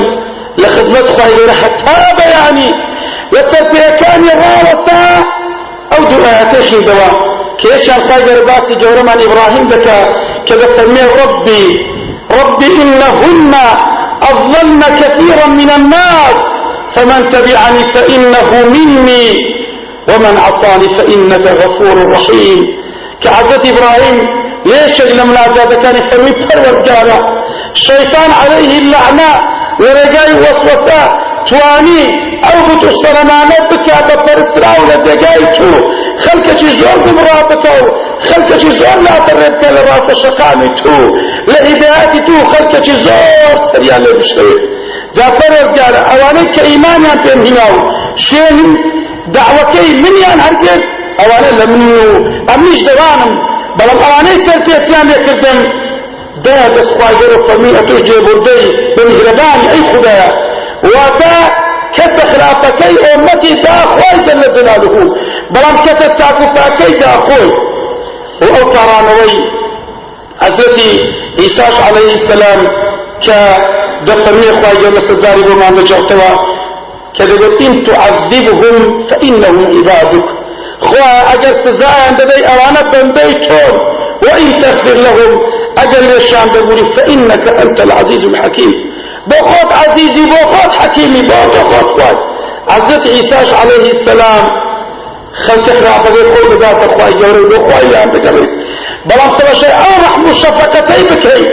لخدمت 0.57 1.07
خواهي 1.13 1.33
گەورە 1.37 1.55
حتا 1.61 1.97
بەیانی 2.19 2.71
لەسەر 3.33 3.63
پێەکانی 3.71 4.33
دوو 6.09 6.25
ئاەتێشی 6.25 6.81
دەوە 6.87 7.09
كيشان 7.61 8.01
خواهي 8.07 8.41
باسی 8.49 8.75
گەورەمان 8.81 9.19
ئیبراهیم 9.23 9.65
دەکا 9.73 9.99
کە 10.47 10.53
دەفەرمێ 10.61 11.05
ربي. 11.21 11.65
ربي 12.39 12.69
إنهن 12.83 13.53
أضللن 14.29 14.81
كثيرا 15.01 15.47
من 15.59 15.69
الناس. 15.77 16.37
فمن 16.95 17.21
تبعني 17.33 17.83
فإنه 17.93 18.49
مني. 18.75 19.27
ومن 20.09 20.35
عصاني 20.45 20.87
فإنك 20.97 21.45
غفور 21.61 22.11
رحيم. 22.15 22.59
كعزة 23.23 23.63
إبراهيم 23.71 24.17
ليش 24.65 25.01
لم 25.01 25.29
لا 25.33 25.45
كان 25.83 25.95
يفرمي 25.95 26.31
پروردگارا 26.49 27.19
الشيطان 27.75 28.29
عليه 28.41 28.71
اللعنة. 28.81 29.31
ورجاي 29.79 30.31
وسوسة 31.49 31.59
تواني 31.59 32.29
أو 32.43 32.75
بتو 32.75 32.87
السلمانة 32.87 33.55
بكا 33.71 34.01
بپرسرا 34.07 34.71
ولزگاي 34.79 35.57
تو. 35.57 35.99
خلق 36.19 36.55
چي 36.59 36.69
زور 36.79 36.97
گمراه 37.05 37.41
بكو 37.49 37.91
خلق 38.19 38.57
چي 38.57 38.71
زور 38.71 38.97
لا 39.03 39.19
ترد 39.27 39.65
كل 39.65 39.75
راس 39.75 40.17
شقامي 40.17 40.69
تو. 40.83 41.15
لهداياتي 41.47 42.19
تو 42.27 42.45
خلقك 42.45 42.89
زور 42.89 43.73
سريان 43.73 44.03
لبشتوي 44.03 44.55
جافر 45.15 45.51
ورقار 45.51 45.95
اوانيك 46.11 46.59
ايمانيان 46.59 47.17
بين 47.23 47.47
هناو 47.47 47.73
شين 48.15 48.77
دعوكي 49.27 49.93
منيان 49.93 50.39
هرقل 50.39 50.83
اوانا 51.19 51.63
لمنو 51.63 52.01
امنيش 52.53 52.83
دوانم. 52.83 53.39
بلام 53.79 53.97
اواني 53.97 54.33
سرتيتيان 54.45 55.09
يكردم 55.09 55.59
دا 56.43 56.67
دس 56.67 56.87
خواهر 56.87 57.43
فرمي 57.47 57.79
اتوش 57.79 58.01
جي 58.01 58.11
بردي 58.11 58.61
بمهرباني 58.97 59.71
اي 59.71 59.93
خدايا 59.93 60.48
واتا 60.89 61.35
كس 61.97 62.17
خلافكي 62.31 63.15
أمتي 63.15 63.53
دا 63.63 63.75
خواهي 63.91 64.19
جل 64.27 64.41
جلاله. 64.55 64.95
بلام 65.53 65.75
كتت 65.85 66.13
ساكفاكي 66.19 66.91
دا 67.01 67.11
خوي. 67.27 67.49
وأو 68.41 68.63
كرانوي. 68.73 69.33
حضرتي 70.41 70.91
عيسى 71.39 71.65
عليه 71.87 72.13
السلام 72.19 72.67
كدفرمي 73.25 74.49
خواهي 74.61 74.77
جل 74.83 75.01
سزاري 75.01 75.41
بما 75.43 75.69
نجعتوا 75.69 76.31
كذلك 77.17 77.61
إن 77.61 77.83
تعذبهم 77.83 78.75
فإنهم 79.07 79.67
عبادك. 79.77 80.27
خوا 80.81 81.33
أجر 81.33 81.53
سزايا 81.65 82.11
بدي 82.19 82.45
أوانا 82.53 82.81
بندي 82.91 83.33
تون 83.47 83.75
وإن 84.23 84.61
تغفر 84.61 84.97
لهم 85.05 85.31
أجر 85.77 86.03
يشان 86.17 86.51
دبوري 86.51 86.93
فإنك 86.95 87.47
أنت 87.47 87.81
العزيز 87.81 88.25
الحكيم. 88.25 88.73
بوخوت 89.27 89.73
عزيزي 89.73 90.25
بوخوت 90.25 90.75
حكيمي 90.75 91.21
بوخوت 91.21 91.99
خواهي 92.01 92.17
حضرت 92.69 93.07
عيسى 93.07 93.35
عليه 93.35 93.91
السلام 93.91 94.49
خلق 95.47 95.65
خرافة 95.65 96.13
خوي 96.35 96.55
بدات 96.55 96.93
خواهي 96.93 97.13
جوري 97.13 97.43
بخواهي 97.49 97.95
عم 98.01 98.09
بقبل 98.09 98.47
بلام 99.05 99.37
سبا 99.37 99.53
شيء 99.53 99.69
أو 99.69 100.03
رحم 100.03 100.25
الشفقتي 100.29 101.03
بكي 101.03 101.49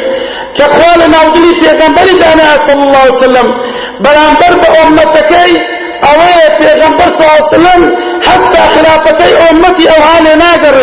كخوال 0.59 1.11
ناودلي 1.11 1.55
في 1.61 1.67
غنبري 1.71 2.19
دانا 2.21 2.67
صلى 2.67 2.83
الله 2.83 2.99
عليه 2.99 3.13
وسلم 3.13 3.55
بلام 4.01 4.35
برد 4.41 4.65
أمتكي 4.87 5.63
أوي 6.05 6.57
في 6.59 6.81
غنبر 6.81 7.05
صلى 7.05 7.21
الله 7.21 7.33
عليه 7.33 7.47
وسلم 7.49 7.97
حتى 8.23 8.59
خلافتي 8.77 9.51
أمتي 9.51 9.89
أو 9.91 10.03
هالي 10.03 10.35
ناقر 10.35 10.77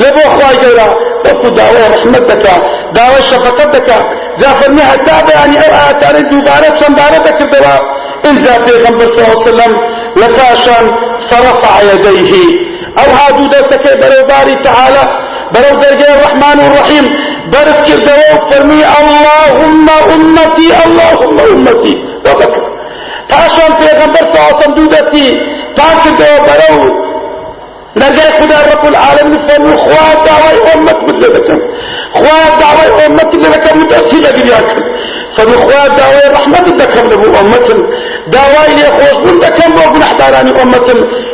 لبو 0.00 0.20
خواهي 0.20 0.56
جورا 0.62 0.96
وكو 1.30 1.48
دعوة 1.48 1.88
رحمتك 1.88 2.46
دعوة 2.92 3.20
شفقتك 3.20 3.88
جافرني 4.38 4.82
حتى 4.82 5.12
يعني 5.34 5.58
أو 5.58 5.90
آتاري 5.90 6.22
دوبارة 6.22 6.76
شندارة 6.80 7.18
ذكر 7.26 7.44
دوا 7.44 7.76
إنزا 8.30 8.52
في 8.64 8.72
غنبر 8.82 9.06
صلى 9.12 9.24
الله 9.24 9.40
وسلم 9.40 9.72
لفاشا 10.16 10.78
فرفع 11.30 11.74
يديه. 11.92 12.34
أو 12.98 13.08
هادو 13.18 13.46
دستك 13.46 13.84
برو 14.00 14.26
باري 14.28 14.54
تعالى 14.54 15.04
برو 15.54 15.80
درجة 15.82 16.14
الرحمن 16.14 16.58
الرحيم. 16.66 17.04
برس 17.52 17.80
كردو 17.86 18.20
فرمي 18.50 18.82
اللهم 19.00 19.86
أمتي 20.14 20.68
اللهم 20.84 21.38
أمتي. 21.52 21.94
وبكر 22.26 22.62
پاشان 23.30 23.72
پیغمبر 23.78 24.22
صلی 24.30 24.40
علیہ 24.40 24.56
وسلم 24.58 24.74
دودتی 24.74 25.26
تاکہ 25.76 26.10
دو 26.18 26.32
برو. 26.46 27.04
درجة 27.96 28.30
خدا 28.40 28.58
رب 28.72 28.84
العالمين 28.92 29.48
فرمي 29.48 29.76
خواه 29.76 30.14
دعوة 30.26 30.74
أمت 30.74 31.04
بدل 31.04 31.30
بكم 31.34 31.58
خواه 32.14 32.48
دعوة 32.60 33.06
أمت 33.06 33.34
لك 33.34 33.76
متأثير 33.76 34.24
بياكم 34.36 34.82
فرمي 35.36 35.56
خواه 35.56 35.86
دعوة 35.86 36.22
رحمة 36.36 36.58
دكم 36.80 37.04
لبو 37.10 37.38
أمت 37.40 37.68
دعوة 38.26 38.64
خوش 38.96 39.16
من 39.26 39.40
دكم 39.40 39.70
بو 39.76 39.84
بنح 39.94 40.12
داراني 40.12 40.62
أمت 40.62 40.88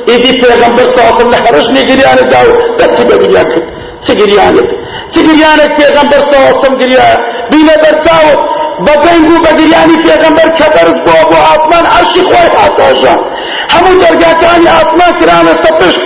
إذي 0.09 0.33
پیغمبر 0.43 0.83
علیہ 0.83 1.15
وسلم 1.15 1.31
لحرشني 1.31 1.81
قريان 1.89 2.29
دعوة 2.29 2.77
دسي 2.79 3.05
بياكم 3.05 3.63
سگریانك 4.09 4.69
سگریانك 5.15 5.71
پیغمبر 5.81 6.19
صلی 6.19 6.37
اللہ 6.37 6.49
علیہ 6.49 6.59
وسلم 6.59 6.79
گریا 6.81 7.09
بینه 7.51 7.77
برساو 7.83 8.61
بدنگو 8.87 9.37
بگریانی 9.45 9.97
پیغمبر 10.05 10.49
کبرز 10.59 10.99
بو 11.05 11.11
ابو 11.23 11.37
آسمان 11.55 11.87
عرشی 11.87 12.23
خواهی 12.23 12.51
حتاجا 12.65 13.15
همو 13.71 14.01
درگاتانی 14.03 14.69
آسمان 14.81 15.13
کران 15.21 15.47
سپش 15.65 15.97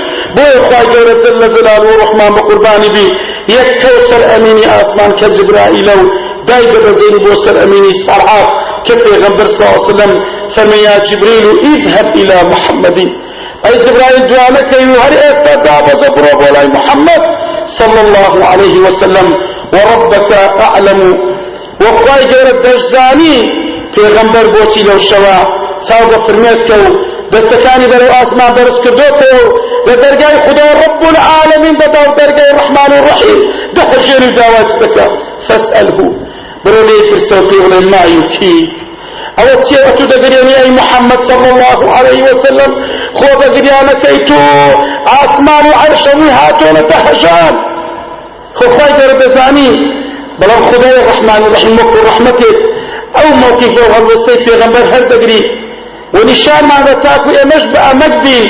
خواهی 0.40 0.86
گورت 0.86 1.26
جل 1.26 1.54
جلال 1.54 1.86
و 1.86 2.00
رحمان 2.02 2.34
بقربانی 2.34 2.88
بی. 2.88 3.12
یک 3.48 3.82
کوسر 3.82 4.36
امینی 4.36 4.64
آسمان 4.64 5.12
كجبرائيلو 5.12 6.10
دايق 6.46 6.72
بزين 6.80 7.18
بوسر 7.24 7.62
امینی 7.62 7.92
صرعات 8.06 8.48
كبيغمبر 8.84 9.46
صلى 9.46 9.66
الله 9.66 9.80
عليه 9.80 9.94
وسلم 9.94 10.24
فما 10.54 10.76
يا 10.76 10.98
جبريل 10.98 11.46
اذهب 11.64 12.16
إلى 12.16 12.36
محمد. 12.48 12.98
اي 13.66 13.78
جبرائيل 13.78 14.28
دوانك 14.28 14.72
يوهر 14.72 15.12
استداب 15.30 15.86
زبرو 16.00 16.38
بولاي 16.38 16.66
محمد 16.66 17.22
صلى 17.66 18.00
الله 18.00 18.44
عليه 18.44 18.78
وسلم. 18.78 19.34
وربك 19.72 20.32
أعلم. 20.60 21.00
وقواي 21.80 22.24
جرد 22.24 22.62
دجزاني 22.62 23.36
في 23.94 24.00
غنبر 24.00 24.46
بوتي 24.46 24.82
لو 24.82 24.96
الشوا 24.96 25.38
ساوق 25.88 26.26
في 26.26 26.32
دستكاني 27.34 27.86
برو 27.86 28.06
آسمان 28.22 28.54
برس 28.54 28.78
كدوكو 28.84 29.32
لدرجاي 29.86 30.36
خدا 30.46 30.66
رب 30.84 31.02
العالمين 31.14 31.74
بدار 31.74 32.08
درجاي 32.18 32.50
الرحمن 32.50 32.92
الرحيم 32.98 33.38
دحر 33.74 33.98
جيري 34.06 34.26
دعوات 34.38 34.68
الزكاة 34.70 35.10
فاسأله 35.48 35.98
برو 36.64 36.80
لي 36.88 37.10
فرسوكي 37.10 37.58
ولا 37.58 37.80
ما 37.80 38.02
يكيك 38.16 38.70
أو 39.38 39.60
تسيبة 39.60 40.04
دقريني 40.10 40.60
اي 40.62 40.70
محمد 40.70 41.20
صلى 41.20 41.50
الله 41.50 41.94
عليه 41.96 42.22
وسلم؟ 42.22 42.70
خو 43.14 43.26
دقريانا 43.40 43.92
كيتو 44.02 44.34
آسمان 45.22 45.66
عرشوي 45.80 46.28
هاتون 46.38 46.88
تهجان. 46.88 47.54
خو 48.54 48.64
خواهي 48.74 48.92
در 48.98 49.14
بزاني 49.20 49.70
بلان 50.38 50.60
خدای 50.72 50.96
الرحمن 51.02 51.44
الرحيم 51.46 51.74
مكو 51.74 51.98
رحمته. 52.06 52.54
أو 53.16 53.26
موقف 53.42 53.72
وغلوستي 53.82 54.44
في 54.44 54.54
غنبر 54.60 54.84
هر 54.92 55.00
دقري 55.00 55.40
ونشان 56.14 56.64
ما 56.68 56.92
تاكو 56.92 57.30
امش 57.30 57.64
بأمجدي 57.72 58.40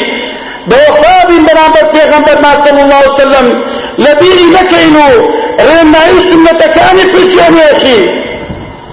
بوفاء 0.69 1.27
بنابر 1.29 1.85
في 1.93 2.01
غنبر 2.11 2.41
ما 2.43 2.65
صلى 2.65 2.83
الله 2.83 2.95
عليه 2.95 3.15
وسلم. 3.15 3.63
لبيري 3.99 4.47
لكينو 4.55 5.29
رنا 5.61 6.03
يسمى 6.07 6.53
تكاني 6.61 7.03
في 7.13 7.31
سياني 7.31 7.63
أخي. 7.77 8.25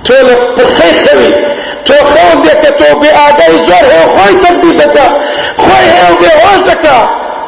تولك 0.06 0.42
برخي 0.58 0.92
خوي 1.06 1.52
تو 1.86 1.94
خود 1.94 2.38
دێکە 2.46 2.72
تۆ 2.80 2.88
بێ 3.02 3.10
ئادای 3.20 3.56
زۆر 3.68 3.86
هەیە 3.92 4.06
خۆی 4.16 4.36
تەبدی 4.44 4.72
دەکە 4.82 5.06
خۆی 5.64 5.88
هەیە 5.94 6.10
و 6.12 6.16
بێ 6.22 6.32
هۆش 6.42 6.62
دەکە 6.70 6.98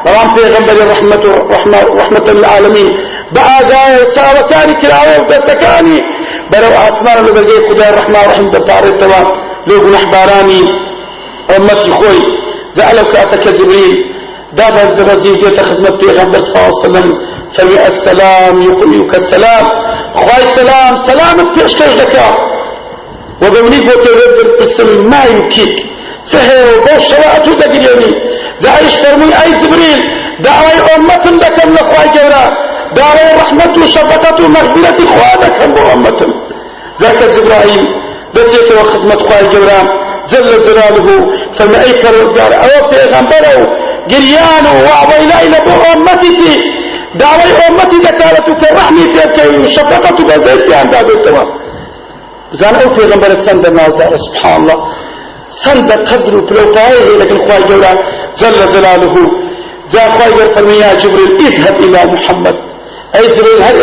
بەڵام 0.04 0.28
پێغەمبەری 0.36 0.84
ڕحمەت 1.98 2.26
العالمین 2.36 2.88
بە 3.34 3.40
ئاگایە 3.48 3.96
و 4.00 4.04
چاوەکانی 4.14 4.76
کراوە 4.82 5.14
و 5.20 5.26
دەستەکانی 5.30 5.98
بەرەو 6.50 6.74
ئاسمان 6.80 7.18
لە 7.26 7.30
بەرگەی 7.36 7.60
ئەمەتی 11.50 11.90
خۆی 11.98 12.20
جعلك 12.76 13.16
أتك 13.16 13.48
جبريل. 13.58 13.94
دابا 14.58 14.84
برزيل 14.84 15.34
ديت 15.40 15.60
خدمة 15.60 15.90
پیغمبر 16.02 16.40
صلى 16.44 16.56
الله 16.56 16.74
عليه 16.74 16.86
وسلم 16.86 17.08
فبي 17.54 17.76
السلام 17.86 18.62
يقولك 18.62 19.14
السلام. 19.14 19.64
خواهي 20.14 20.46
سلام 20.58 20.92
سلام 21.06 21.36
بيشكش 21.54 21.92
دكا 22.00 22.26
وبمني 23.42 23.78
بوتي 23.86 24.10
رب 24.20 24.38
القسم 24.46 24.88
ما 25.10 25.24
يمكنك. 25.24 25.76
سهر 26.32 26.66
وبوش 26.76 27.02
شواءة 27.10 27.46
دقريني 27.60 28.10
زعيش 28.62 28.94
فرمي 29.02 29.28
أي 29.42 29.50
جبريل. 29.62 30.02
دعوي 30.46 30.76
أمة 30.96 31.24
لكم 31.42 31.68
لخواي 31.74 32.08
جورا 32.16 32.44
دعوي 32.96 33.26
رحمة 33.40 33.74
وشفقة 33.82 34.44
ومغفرة 34.44 34.98
خوانك 35.12 35.56
أمة 35.94 36.20
ذاك 37.00 37.20
جبرائيل. 37.34 37.86
بتيت 38.34 38.68
وخدمة 38.78 39.18
خواي 39.26 39.46
جورا 39.52 40.03
جل 40.30 40.60
جلاله 40.66 41.08
فما 41.56 41.78
أي 41.84 41.92
فرودگار 42.02 42.52
أو 42.64 42.90
پیغمبره 42.90 43.56
قريانه 44.10 44.74
وعوينا 44.86 45.36
إلى 45.42 45.56
أمتي 45.92 46.62
دعوي 47.20 47.50
أمتي 47.68 47.96
ذكارتك 48.06 48.62
رحمي 48.78 49.04
فيك 49.14 49.36
وشفقة 49.60 50.18
بزيت 50.28 50.72
عن 50.72 50.88
باب 50.92 51.10
التمام 51.10 51.48
زان 52.52 52.74
أو 52.74 52.88
پیغمبر 52.96 53.30
سند 53.46 53.66
ناز 53.66 53.94
دار 53.94 54.16
سبحان 54.26 54.62
الله 54.62 54.78
سند 55.64 55.90
قدر 55.92 56.34
بلوطائه 56.48 57.06
لكن 57.20 57.38
خواهي 57.44 57.64
جولا 57.68 57.92
جل 58.40 58.58
جلاله. 58.74 59.14
جاء 59.92 60.08
خواهي 60.10 60.32
جل 60.38 60.54
فرمي 60.54 60.76
يا 60.84 60.94
جبريل 60.94 61.30
اذهب 61.46 61.76
إلى 61.80 62.00
محمد. 62.14 62.56
اي 63.16 63.28
جبريل 63.28 63.62
هل 63.62 63.76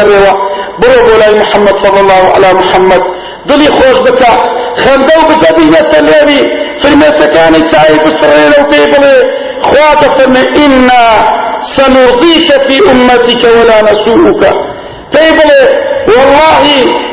الروا 0.00 0.34
برو 0.80 0.98
بولاي 1.06 1.34
محمد 1.42 1.76
صلى 1.84 2.00
الله 2.00 2.22
على 2.34 2.48
محمد. 2.60 3.02
دلي 3.46 3.66
خوش 3.66 3.98
بكا 4.10 4.32
خندو 4.76 5.18
بزبي 5.28 5.64
نسليني 5.64 6.40
فرمي 6.82 7.08
سكاني 7.20 7.60
تاي 7.72 7.98
بسرين 8.04 8.52
وقيبلي 8.58 9.14
خوات 9.62 10.18
فرمي 10.18 10.66
إنا 10.66 11.04
سنرضيك 11.76 12.48
في 12.66 12.90
أمتك 12.90 13.44
ولا 13.44 13.82
نسوءك 13.82 14.42
قيبلي 15.14 15.62
والله 16.08 16.64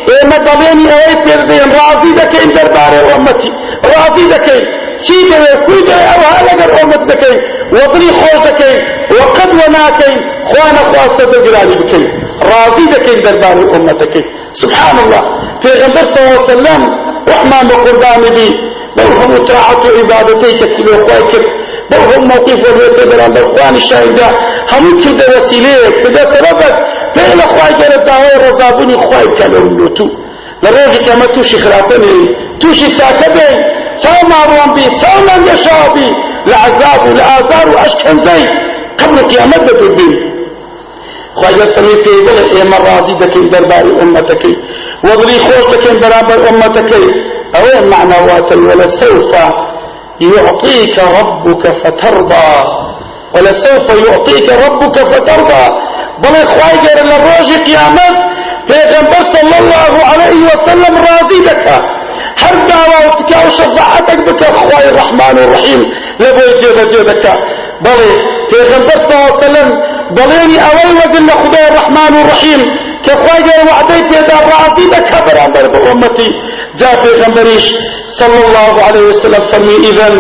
ئێمە 0.10 0.38
دەڵێنی 0.48 0.86
ئەوەی 0.92 1.18
پێدەێن 1.26 1.70
ڕازی 1.78 2.12
دەکەین 2.20 2.50
دەربارەی 2.58 3.04
ئۆمەتی 3.10 3.52
ڕازی 3.92 4.26
دەکەین 4.34 4.66
چی 5.06 5.18
دەوێت 5.32 5.60
کوی 5.66 5.82
دەوێت 5.90 6.08
ئەوها 6.12 6.40
لەگەر 6.50 6.70
ئۆمەت 6.78 7.04
دەکەین 7.12 7.38
وەدڵی 7.76 8.12
خۆش 8.20 8.40
دەکەین 8.48 8.80
وەقەت 9.16 9.52
وە 9.60 9.68
ناکەین 9.78 10.18
خوا 10.50 10.68
نەخواستە 10.78 11.24
دەگرانی 11.34 11.76
بکەین 11.82 12.06
ڕازی 12.50 12.86
دەکەین 12.96 13.20
دەربارەی 13.26 13.68
ئۆمەتەکەی 13.74 14.26
سبحان 14.54 15.00
الله 15.06 15.22
في 15.62 15.68
غنبر 15.68 16.02
صلى 16.16 16.20
الله 16.20 16.32
عليه 16.32 16.44
وسلم 16.44 16.82
رحمن 17.30 17.68
بقربان 17.68 18.22
بي 18.36 18.50
بل 18.98 19.04
هم 19.04 19.38
طاعة 19.46 19.84
عبادتيك 20.00 20.60
كلو 20.78 21.08
خوايك 21.08 21.34
بل 21.92 21.98
هم 22.16 22.28
موقف 22.28 22.70
والويت 22.70 23.08
بران 23.16 23.34
بقوان 23.34 23.76
الشاهدة 23.76 24.28
هم 24.72 25.02
كده 25.04 25.26
وسيلة 25.38 25.90
كده 26.04 26.22
سببك 26.34 26.76
بين 27.16 27.42
خواي 27.42 27.74
جل 27.80 27.94
الدعوة 28.00 28.48
رضابوني 28.50 28.94
خواي 28.98 29.28
كانوا 29.28 29.70
لوتو 29.70 30.08
لروجي 30.64 31.00
كما 31.06 31.26
توشي 31.26 31.58
خلافني 31.60 32.36
توشي 32.60 32.98
ساكبي 32.98 33.50
تاو 34.04 34.28
ماروان 34.30 34.74
بي 34.74 34.82
تاو 35.02 35.18
من 35.28 35.42
يشابي 35.54 36.08
لعذاب 36.48 37.02
وأشكن 37.74 38.20
زي 38.26 38.42
قبل 39.00 39.18
قيامة 39.32 39.58
خواجه 39.68 40.31
فرمي 41.36 42.04
في 42.04 42.22
بلد 42.28 42.56
ايما 42.56 42.78
راضي 42.78 43.14
دكين 43.26 43.50
دربار 43.50 43.86
امتك 44.02 44.44
وضري 45.04 45.40
خوش 45.40 45.76
دكين 45.76 46.00
برابر 46.00 46.50
امتك 46.50 46.94
اوين 47.56 47.90
معنى 47.90 48.14
واتل 48.28 48.60
ولسوف 48.60 49.36
يعطيك 50.22 51.00
ربك 51.20 51.68
فترضى 51.84 52.50
ولسوف 53.36 54.08
يعطيك 54.08 54.50
ربك 54.66 55.00
فترضى 55.00 55.64
بل 56.24 56.48
خواجه 56.48 57.04
للروج 57.04 57.50
قيامت 57.68 58.16
پیغمبر 58.70 59.22
صلى 59.34 59.56
الله 59.60 59.94
عليه 60.12 60.46
وسلم 60.46 60.96
راضي 60.98 61.40
دك 61.46 61.68
هر 62.44 62.56
دعواتك 62.70 63.32
وشفاعتك 63.48 64.18
بك 64.28 64.44
خواي 64.44 64.90
الرحمن 64.90 65.38
الرحيم 65.38 65.86
لبو 66.20 66.42
جيدا 66.62 66.84
جيدك 66.84 67.34
بل 67.82 68.00
پیغمبر 68.52 68.92
صلى 68.92 69.14
الله 69.14 69.26
عليه 69.26 69.36
وسلم 69.36 70.01
دليني 70.20 70.58
أول 70.70 70.90
وقل 70.98 71.30
خدا 71.30 71.68
الرحمن 71.68 72.14
الرحيم. 72.22 72.62
كخواجة 73.06 73.56
وعديت 73.68 74.06
يدا 74.18 74.38
راضي 74.54 74.86
لك 74.94 75.12
برابر 75.26 75.68
بأمتي 75.74 76.30
جاء 76.80 76.96
في 77.02 77.22
غنبريش 77.22 77.74
صلى 78.20 78.40
الله 78.46 78.84
عليه 78.84 79.02
وسلم 79.02 79.42
فرمي 79.52 79.76
إذن 79.76 80.16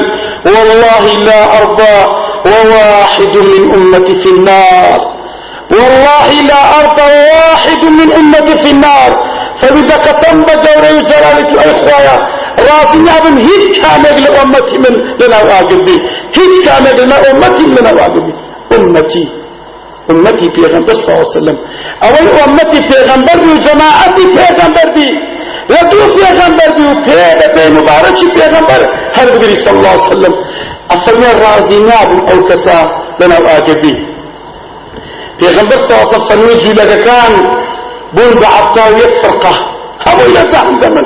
والله 0.46 1.04
لا 1.30 1.42
أرضى 1.60 1.98
وواحد 2.46 3.34
من 3.38 3.74
أمتي 3.74 4.14
في 4.24 4.30
النار. 4.30 5.00
والله 5.72 6.28
لا 6.50 6.62
أرضى 6.80 7.02
وواحد 7.02 7.84
من 7.86 8.14
أمتي 8.14 8.64
في 8.64 8.72
النار. 8.72 9.12
فبدا 9.62 9.96
قسم 9.96 10.42
بجوري 10.42 10.92
وجلالك 10.98 11.50
أخوايا 11.58 12.16
راضي 12.70 12.98
نعم 12.98 13.38
هيت 13.38 13.82
كامل 13.82 14.24
لأمتي 14.24 14.78
من 14.78 14.94
لنا 15.22 15.40
واقبي 15.44 15.98
هيت 16.38 16.66
كامل 16.66 17.10
لأمتي 17.10 17.64
من 17.64 17.76
لنا 17.76 17.92
واقبي 17.92 18.34
أمتي. 18.78 19.41
أمتي 20.10 20.50
في 20.56 20.62
غنبر 20.66 20.94
صلى 20.94 21.04
الله 21.14 21.18
عليه 21.28 21.38
وسلم. 21.38 21.58
أول 22.04 22.26
أمتي 22.48 22.80
في 22.90 22.98
غنبر 23.10 23.38
وجماعتي 23.52 24.24
في 24.34 24.44
غنبر 24.60 24.88
بي 24.96 25.10
لدو 25.70 26.00
غنبر 26.42 26.70
بي 26.78 26.84
وفي 26.86 27.52
بي 27.56 27.70
مبارك 27.80 28.18
في 28.18 28.42
غنبر 28.54 28.82
هل 29.14 29.28
بدري 29.32 29.56
صلى 29.56 29.78
الله 29.78 29.90
عليه 29.90 30.02
وسلم. 30.12 30.34
أفرمي 30.92 31.32
الرازي 31.32 31.80
ناب 31.80 32.30
أو 32.30 32.48
كسا 32.48 32.80
لنا 33.22 33.40
وآجبي 33.40 33.94
في 35.40 35.48
غنبر 35.48 35.76
صلى 35.88 35.96
الله 35.96 36.08
عليه 36.08 36.08
وسلم 36.08 36.28
فرمي 36.30 36.54
جولة 36.64 36.96
كان 36.96 37.34
بول 38.14 38.34
بعطا 38.44 38.86
ويفرقه 38.96 39.56
أبو 40.08 40.22
إلى 40.30 40.52
زحم 40.52 40.80
دمن 40.80 41.06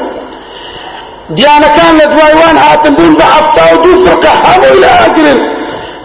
ديانا 1.30 1.68
كان 1.78 1.96
لدوايوان 1.98 2.58
هاتن 2.58 2.94
بول 2.96 3.14
بعطا 3.16 3.74
ودو 3.74 4.06
فرقه 4.06 4.56
أبو 4.56 4.66
إلى 4.78 4.86
آجرين 5.06 5.55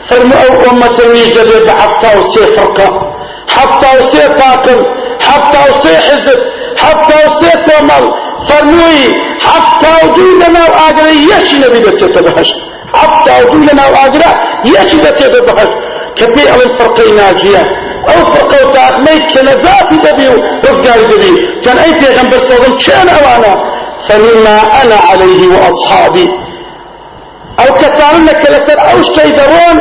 فرموا 0.08 0.70
أمة 0.70 0.98
جدي 1.14 1.64
بحفتا 1.66 2.18
وسي 2.18 2.46
فرقة 2.56 3.12
حفتا 3.48 4.00
وسي 4.00 4.28
طاقم 4.28 4.84
حفتا 5.20 5.60
وسي 5.70 5.96
حزب 5.96 6.40
حفتا 6.76 7.26
وسي 7.26 7.50
تمر 7.66 8.14
فرموي 8.48 9.02
حفتا 9.40 10.04
ودولنا 10.04 10.60
وآقرا 10.70 11.10
يشي 11.30 11.58
نبي 11.58 11.78
دتي 11.78 12.08
تبهش 12.14 12.50
حفتا 12.94 13.42
ودولنا 13.42 13.86
وآقرا 13.86 14.30
يشي 14.64 14.96
دتي 14.96 15.28
تبهش 15.28 15.68
كبي 16.16 16.52
أو 16.52 16.60
الفرقي 16.66 17.10
ناجية. 17.12 17.62
أو 18.08 18.24
فرقة 18.32 18.66
وتاقمي 18.66 19.20
كنزاتي 19.20 19.96
دبي 20.04 20.28
ورزقاري 20.28 21.04
دبي 21.04 21.60
كان 21.64 21.78
أي 21.78 21.92
پیغمبر 22.00 22.38
صلى 22.38 22.76
كان 22.86 23.08
أوانا. 23.08 23.54
فمما 24.08 24.82
أنا 24.82 24.96
عليه 25.10 25.48
كساننا 27.64 28.32
كلسر 28.32 28.78
أو 28.92 29.02
شيء 29.02 29.36
درون 29.36 29.80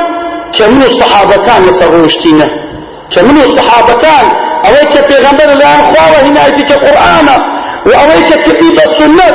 كمنو 0.57 0.85
الصحابة 0.85 1.35
كان 1.45 1.67
يصغوشتينا 1.67 2.49
كمنو 3.15 3.43
الصحابة 3.43 3.93
كان 3.93 4.25
أويك 4.67 4.93
پیغمبر 5.11 5.51
الآن 5.53 5.79
خواه 5.85 6.21
هنا 6.21 6.45
أيتك 6.45 6.71
قرآن 6.71 7.27
وأويك 7.85 8.31
كتيب 8.45 8.79
السنة 8.87 9.29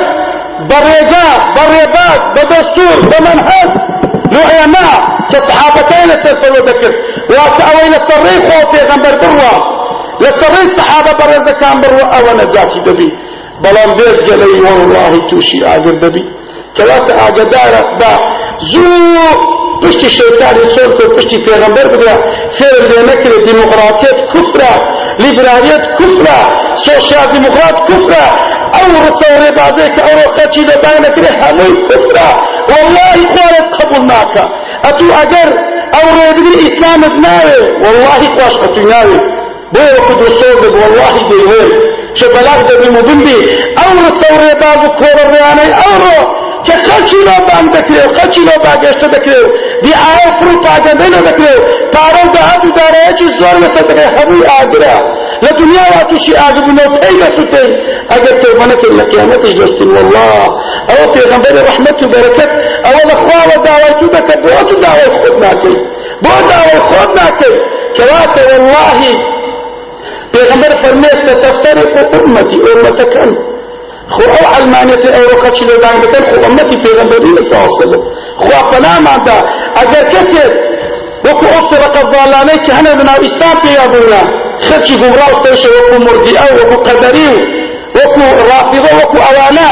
بريقا 0.61 1.29
بريبات 1.57 2.21
بدستور 2.37 3.01
بمنهج 3.01 3.71
لعلماء 4.33 5.17
كصحابة 5.33 5.83
كان 5.83 6.09
سرفلو 6.09 6.65
ذكر 6.65 6.93
وكأوي 7.31 7.89
لسري 7.89 8.51
خواه 8.51 8.65
پیغمبر 8.73 9.15
بروا 9.23 9.75
لسري 10.21 10.63
الصحابة 10.63 11.13
برزا 11.13 11.53
كان 11.53 11.81
بروا 11.81 12.03
أو 12.03 12.37
نجاتي 12.37 12.81
دبي. 12.81 13.09
بلان 13.63 13.95
بيز 13.95 14.19
قلي 14.31 14.61
والله 14.61 15.29
توشي 15.31 15.67
آجر 15.67 15.95
دبي. 15.95 16.25
كلاتا 16.77 17.29
آجدارة 17.29 17.99
دا 17.99 18.34
زو 18.61 18.85
پشتی 19.83 20.09
شیطانی 20.09 20.69
صور 20.75 20.95
کو 20.95 21.09
پشتی 21.17 21.39
پیغمبر 21.39 21.89
بگیا 21.89 22.17
فعل 22.59 22.89
دی 22.89 23.03
نکره 23.13 23.53
دموقراطیت 23.53 24.17
کفره 24.35 24.73
لیبرالیت 25.19 25.83
کفره 25.99 26.65
سوشیال 26.75 27.27
دموقرات 27.27 27.77
کفره. 27.89 28.27
أو 28.75 28.91
رسول 29.07 29.51
بازه 29.51 29.95
که 29.95 30.03
أو 30.03 30.31
خچی 30.37 30.65
ده 30.65 30.77
بای 30.77 31.01
نکره 31.01 31.37
هموی 31.43 31.89
کفره. 31.89 32.29
والله 32.69 33.17
خوارت 33.35 33.81
قبول 33.81 34.07
ناکا 34.07 34.49
اتو 34.85 35.05
اگر 35.23 35.49
أو 35.95 36.09
ریدگی 36.19 36.67
اسلام 36.67 37.01
ناوه 37.05 37.59
والله 37.83 38.39
خواش 38.39 38.57
اتو 38.57 38.81
ناوه. 38.81 39.21
بو 39.73 39.81
وقت 39.81 40.31
رسول 40.31 40.61
ده 40.61 40.69
والله 40.69 41.29
دی 41.29 41.35
هر 41.51 41.69
چه 42.15 42.27
بلاغ 42.29 42.63
ده 42.69 42.77
بمدن 42.77 43.21
بی 43.21 43.35
أو 43.83 43.91
رسول 44.07 44.55
بازه 44.55 44.89
کور 44.99 45.31
ریانه 45.33 45.63
أو 45.87 45.95
رو 46.05 46.44
که 46.67 46.73
خلچی 46.73 47.17
لو 47.17 47.39
بان 47.49 47.71
دکریو 47.71 48.15
خلچی 48.15 48.41
لو 48.41 48.57
باگشت 48.65 49.05
دکریو 49.05 49.47
دی 49.83 49.93
آیا 50.11 50.33
فرو 50.41 50.61
پاگنده 50.61 51.09
نو 51.09 51.27
دکریو 51.29 51.59
پارو 51.93 52.31
ده 52.33 52.39
هدو 52.39 52.71
داره 52.71 53.19
چی 53.19 53.25
زور 53.39 53.57
مثل 53.57 53.83
دکریو 53.83 54.19
هبوی 54.19 54.43
آگرا 54.63 55.15
لدنیا 55.43 55.85
واتوشی 55.95 56.35
آگبو 56.35 56.73
نو 56.73 56.99
پیگا 56.99 57.29
سوتین 57.37 57.71
اگر 58.09 58.39
تو 58.41 58.59
منک 58.61 58.85
لقیامتش 58.85 59.53
دوستین 59.55 59.91
والله. 59.91 60.49
أو 60.91 61.13
پیغمبر 61.13 61.51
رحمت 61.51 62.03
و 62.03 62.09
برکت 62.09 62.51
أو 62.85 63.09
لخواه 63.11 63.65
دعوی 63.65 63.95
تو 64.01 64.07
دکر 64.07 64.41
بو 64.41 64.49
تو 64.69 64.81
دعوی 64.81 65.19
خود 65.21 65.45
ناکی 65.45 65.77
بو 66.23 66.31
دعوی 66.51 66.81
خود 66.81 67.09
ناکی 67.19 67.53
كوات 67.97 68.53
والله. 68.53 69.35
پیغمبر 70.33 70.69
فرمیست 70.83 71.41
تفترق 71.43 72.15
امتی 72.15 72.57
امتکن 72.57 73.54
خو 74.11 74.23
أو 74.23 74.47
علمانیت 74.55 75.07
أو 75.07 75.23
رخص 75.33 75.61
شده 75.61 75.77
دان 75.77 76.01
بکن 76.01 76.25
خو 76.31 76.45
امتی 76.47 76.77
پیغمبری 76.77 77.35
صلی 77.37 77.57
اللہ 77.57 77.65
علیہ 77.65 77.79
وسلم 77.79 78.03
خو 78.39 78.49
اپنا 78.59 78.99
مانتا 79.07 79.37
اگر 79.83 80.09
کسی 80.11 80.45
وكو 81.25 81.47
أصرق 81.47 81.97
الضالاني 81.97 82.67
كهنا 82.67 82.93
بنا 82.93 83.13
إسلام 83.13 83.57
بيابونا 83.65 84.23
خرشي 84.61 84.97
قمراء 84.97 85.33
استيش 85.33 85.67
وكو 85.67 85.99
مرجئة 86.05 86.47
وكو 86.55 86.77
قدري 86.83 87.29
وكو 87.97 88.21
رافضة 88.51 88.91
وكو 88.99 89.19
أوانا. 89.31 89.71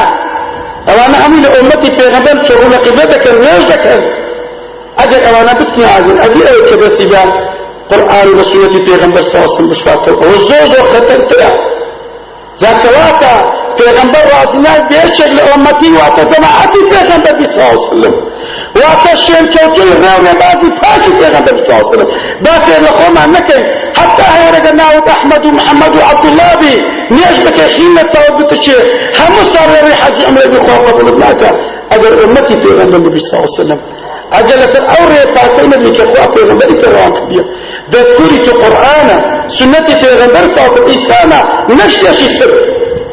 أوانا 0.88 1.27
همي 1.27 1.40
لأمتي 1.40 1.90
بيغمبر 1.90 2.42
شرو 2.42 2.68
لقبلتك 2.68 3.27
الرجك 3.27 3.85
أجل 4.99 5.25
أوانا 5.25 5.53
بسني 5.53 5.85
عادل 5.85 6.18
أدي 6.18 6.49
أيك 6.49 6.79
بسي 6.79 7.05
بها 7.07 7.53
قرآن 7.90 8.29
وسنة 8.38 8.85
بيغمبر 8.85 9.23
صلى 9.23 9.35
الله 9.35 9.45
عليه 9.45 9.55
وسلم 9.55 9.68
بشواتر 9.68 10.18
وزوج 10.18 10.71
وخطر 10.81 11.21
تلا 11.29 11.51
ذاكواتا 12.61 13.35
پیغمبر 13.42 13.62
راسنا 13.62 13.62
بیرچک 13.62 13.62
لأمتی 13.62 13.62
واتا 13.62 13.62
جماعتی 13.62 13.62
پیغمبر 13.78 14.22
بی 17.38 17.44
صلی 17.52 17.62
اللہ 17.62 17.78
علیہ 17.78 17.85
وسلم. 17.85 18.14
واتا 18.74 19.14
شیر 19.24 19.44
کوتوی 19.52 19.92
رونے 20.02 20.32
بازی 20.40 20.68
پاچی 20.82 21.11
پیغمبر 21.20 21.52
بی 21.52 21.62
صلی 21.66 21.74
اللہ 21.74 21.87
علیہ 21.87 21.92
وسلم. 21.92 22.11
باتی 22.44 22.82
لخوما 22.82 23.24
نکن. 23.37 23.62
حتى 23.96 24.22
هيرد 24.22 24.66
ناود 24.74 25.08
أحمد 25.08 25.46
ومحمد 25.46 25.96
وعبد 25.96 26.26
الله 26.26 26.54
بي 26.61 26.74
نيش 27.11 27.37
بك 27.46 27.61
حين 27.61 27.96
تصور 28.12 28.42
بتشي 28.42 28.76
هم 29.18 29.35
صار 29.54 29.68
ريحة 29.87 30.16
عمري 30.28 30.48
بخواه 30.48 30.78
قبل 30.90 31.08
ابنك 31.08 31.42
أجل 31.92 32.22
أمتي 32.24 32.54
پیغمبر 32.56 33.08
بی 33.14 33.20
صلی 33.20 33.38
اللہ 33.38 33.50
علیہ 33.50 33.61
وسلم 33.61 33.80
أجل 34.32 34.61
سر 34.72 34.85
أوري 34.96 35.20
فاتين 35.35 35.70
بك 35.70 36.00
أخوة 36.00 36.35
پیغمبر 36.35 36.72
كروان 36.82 37.12
كبير 37.12 37.44
دستوري 37.92 38.38
كقرآن 38.38 39.08
سنتي 39.48 39.94
پیغمبر 40.04 40.44
صلی 40.54 40.64
اللہ 40.64 40.80
علیہ 40.80 40.96
وسلم 40.98 41.76
نشي 41.78 42.71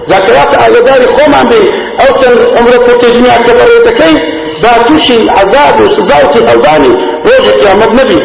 شفر 0.10 0.16
ذاكرات 0.16 0.54
أغداري 0.56 1.06
خوما 1.06 1.44
بي 1.44 1.72
أوسن 2.10 2.58
عمرك 2.58 2.90
وتجميع 2.90 3.38
كبريتكي 3.38 4.20
باتوشي 4.64 5.30
عذاب 5.30 5.82
وسزاوتي 5.82 6.40
هزاني 6.40 6.94
روجة 7.26 7.52
قيامت 7.62 8.02
نبي 8.02 8.20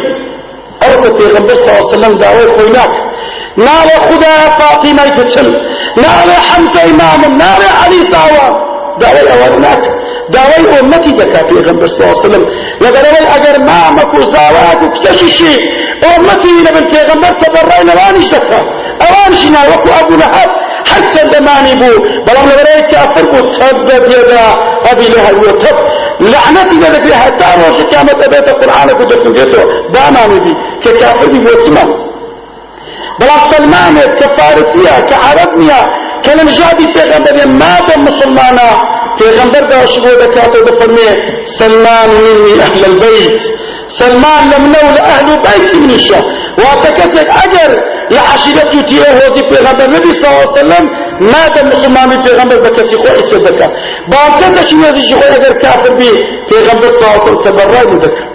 أوك 0.83 1.17
في 1.17 1.27
غنبر 1.27 1.55
صلى 1.55 1.65
الله 1.65 1.77
عليه 1.77 1.87
وسلم 1.87 2.17
دعوي 2.17 2.57
خويناك 2.57 2.91
ناڵێ 3.57 3.97
خدایە 4.07 4.47
فاطیمەی 4.59 5.11
بچم 5.17 5.47
ناڵێ 6.03 6.37
حەمزەی 6.47 6.91
مامم 7.01 7.33
ناڵێ 7.43 7.69
عەلی 7.81 8.01
ساوە 8.11 8.47
داوای 9.01 9.27
ئەوە 9.31 9.59
ناکە. 9.65 9.89
داوای 10.35 10.65
ئۆمەتی 10.73 11.13
دەکا 11.19 11.41
پێغەمبەر 11.49 11.89
علیه 11.99 12.19
وسلم. 12.19 12.43
لەبەرەوەی 12.83 13.27
ئەگەر 13.33 13.57
مامەک 13.69 14.11
و 14.17 14.21
زاوات 14.33 14.79
و 14.83 14.87
کچەشیشی 14.93 15.55
ئۆمەتی 16.05 16.53
لەبن 16.65 16.85
پێغەمبەر 16.93 17.33
تەبەڕای 17.41 17.83
لەوانیش 17.89 18.27
دەکا. 18.35 18.59
ئەوانشی 19.01 19.49
ناوەکو 19.55 19.89
ئەبوو 19.95 20.17
هەر 20.91 21.03
چەندەمانی 21.13 21.75
بوو 21.81 22.03
بەڵام 22.25 22.45
لەبەرەوەی 22.51 22.85
کافر 22.93 23.25
بوو 23.31 23.51
تەب 23.57 23.77
بەبێدا 23.87 24.47
ئەبی 24.85 25.07
لەهەب 25.15 25.37
و 25.43 25.51
تەب 25.63 25.77
لعنەتی 26.31 26.77
لەدەبێ 26.83 27.13
هەتا 27.23 27.49
ڕۆژە 27.59 27.83
قیامەت 27.91 28.19
ئەبێتە 28.25 28.53
قورئانەکو 28.59 29.03
دەخوێتەوە 29.11 29.65
بامانی 29.93 30.39
بی 30.43 30.53
کە 30.83 30.91
کافر 31.01 31.27
بی 31.33 31.39
بۆ 31.45 31.53
چما 31.63 31.85
بەڵام 33.19 33.41
سلمانێک 33.51 34.11
کە 34.19 34.27
فارسیە 34.37 34.95
کە 35.09 35.15
عەرەب 35.25 35.51
نییە 35.61 35.81
کە 36.23 36.31
لە 36.37 36.43
نژادی 36.49 36.87
پێغەمبەرێ 36.95 37.45
مادە 37.61 37.95
مسلمانە 38.07 38.69
پێغەمبەر 39.17 39.63
داوەشی 39.71 39.99
بۆ 40.03 40.11
دەکاتەوە 40.23 40.65
دەفەرمێ 40.67 41.09
سلمان 41.59 42.09
منی 42.23 42.55
ئەهل 42.61 42.83
البەیت 42.91 43.41
سلمان 43.99 44.43
لە 44.51 44.57
منە 44.63 44.81
و 44.85 44.89
لە 44.97 45.01
ئەهل 45.09 45.27
و 45.33 45.35
لە 48.13 48.21
عەشیرەت 48.31 48.69
و 48.75 48.81
پێغەمبەر 49.51 49.87
نەبی 49.95 50.11
صلی 50.19 50.27
الله 50.29 50.43
عليه 50.43 50.59
وسلم 50.59 50.85
مادە 51.33 51.61
مسلمانی 51.71 52.17
پێغەمبەر 52.25 52.59
بە 52.65 52.71
کەسی 52.77 52.95
خۆی 53.01 53.15
ئیسە 53.19 53.37
دەکات 53.47 53.71
باوکەتەشی 54.11 54.75
نێزیشی 54.83 55.15
خۆی 55.19 55.31
ئەگەر 55.35 55.53
کافر 55.63 55.93
بی 55.99 56.11
پێغەمبەر 56.49 56.91
صلی 56.95 57.05
الله 57.05 57.15
عليه 57.15 57.27
وسلم 57.27 57.41
تەبەڕای 57.47 57.85
دەکات 58.05 58.29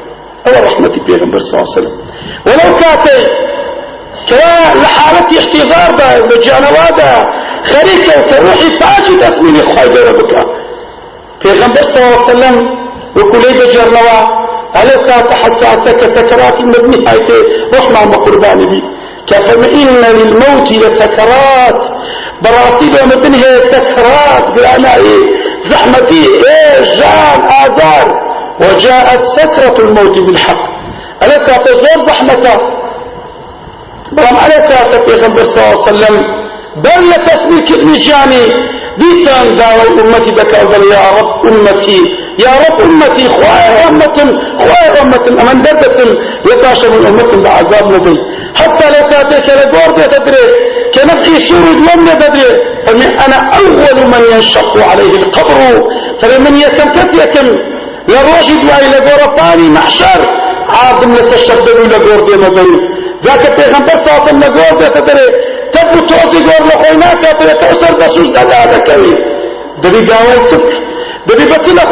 ئەوە 0.45 0.61
پێغەمبەر 1.09 1.41
صلی 1.45 1.55
الله 1.57 1.69
عليه 1.69 1.79
وسلم. 1.79 1.97
ولو 2.47 2.77
كاتي 2.81 3.19
كوا 4.29 4.75
لحالة 4.83 5.39
احتضار 5.39 5.91
دا 5.99 6.21
بجانوا 6.21 6.91
دا 6.99 7.13
خريكة 7.65 8.13
وكروحي 8.21 8.69
باجي 8.81 9.15
تسميني 9.21 9.63
خواهي 9.63 9.89
دورة 9.89 10.13
بكا 10.13 10.43
پیغمبر 11.41 11.83
صلی 11.83 12.03
الله 12.03 12.21
علیه 12.23 12.31
وسلم 12.31 12.57
وكلي 13.17 13.53
بجرنوا 13.59 14.41
ألو 14.77 15.03
كات 15.07 15.33
حساسة 15.33 15.93
كسكرات 15.93 16.61
المبني 16.61 17.09
هايتي 17.09 17.39
رحمة 17.75 18.05
مقربان 18.05 18.61
كفم 19.27 19.63
إن 19.65 20.05
للموت 20.19 20.73
لسكرات. 20.73 21.83
براسي 22.43 22.91
لو 22.91 23.07
مبنها 23.07 23.61
سكرات. 23.73 24.45
بأنائي 24.55 25.19
زحمتي 25.65 26.25
إيه 26.27 26.85
جان 26.97 27.41
آزار. 27.65 28.07
وجاءت 28.61 29.25
سكرة 29.37 29.77
الموت 29.79 30.19
بالحق. 30.19 30.65
ألو 31.23 31.47
كات 31.47 31.69
زور 31.69 32.07
زحمته 32.07 32.55
ألو 34.19 34.69
كات 34.69 34.93
پیغمبر 35.09 35.43
صلى 35.43 35.65
الله 35.65 35.87
عليه 35.87 35.91
وسلم؟ 35.91 36.17
بل 36.77 37.25
تسميك 37.27 37.73
ابن 37.73 37.93
جاني. 37.99 38.45
دیسان 39.01 39.57
داوای 39.57 40.01
امتی 40.01 40.31
دکا 40.31 40.65
بل 40.65 40.85
یا 40.93 41.03
رب 41.19 41.47
امتی 41.47 42.01
یا 42.39 42.53
رب 42.65 42.81
امتی 42.81 43.29
خواه 43.29 43.89
امتم 43.89 44.29
خواه 44.59 45.03
امتم 45.03 45.39
أمان 45.39 45.63
دردتم 45.63 46.11
يتاشى 46.53 46.89
من 46.89 47.07
امتم 47.07 47.43
بعذاب 47.43 47.93
نبي 47.95 48.17
حتى 48.55 48.87
لو 48.91 49.09
كاتك 49.11 49.49
لقور 49.49 49.91
تدري 49.95 50.45
كنبقي 50.95 51.35
سورد 51.49 51.79
ومن 51.87 52.19
تدري 52.19 52.51
فمن 52.87 53.19
أنا 53.27 53.51
أول 53.59 54.07
من 54.07 54.23
ينشق 54.33 54.77
عليه 54.91 55.15
القبر. 55.23 55.91
فمن 56.21 56.57
يتمكثيكم 56.57 57.47
لروجد 58.09 58.61
وأي 58.69 58.89
لقور 58.89 59.37
ثاني 59.37 59.69
محشر. 59.69 60.21
عادم 60.69 61.15
لسشبدوا 61.15 61.87
لقور 61.87 62.21
دي 62.27 62.37
مدري 62.37 62.77
ذاك 63.23 63.45
پیغمبر 63.59 63.91
صلی 63.91 64.11
الله 64.11 64.23
علیه 64.23 64.29
وسلم 64.29 64.41
لقور 64.41 64.79
دي 64.79 64.89
تدري. 65.01 65.29
تب 65.75 66.07
تۆزی 66.09 66.41
گۆر 66.49 66.63
لە 66.71 66.77
خۆی 66.81 66.97
ناکاتەوە 67.03 67.75
سەر 67.81 67.95
بە 68.01 68.07
سوش 68.15 68.29
دەدا 68.37 68.61
دەکەوی 68.75 69.15
دەبی 69.83 70.03
داوای 70.11 70.41
چ 70.49 70.53
دەبی 71.29 71.47
بەچ 71.53 71.65
لە 71.79 71.85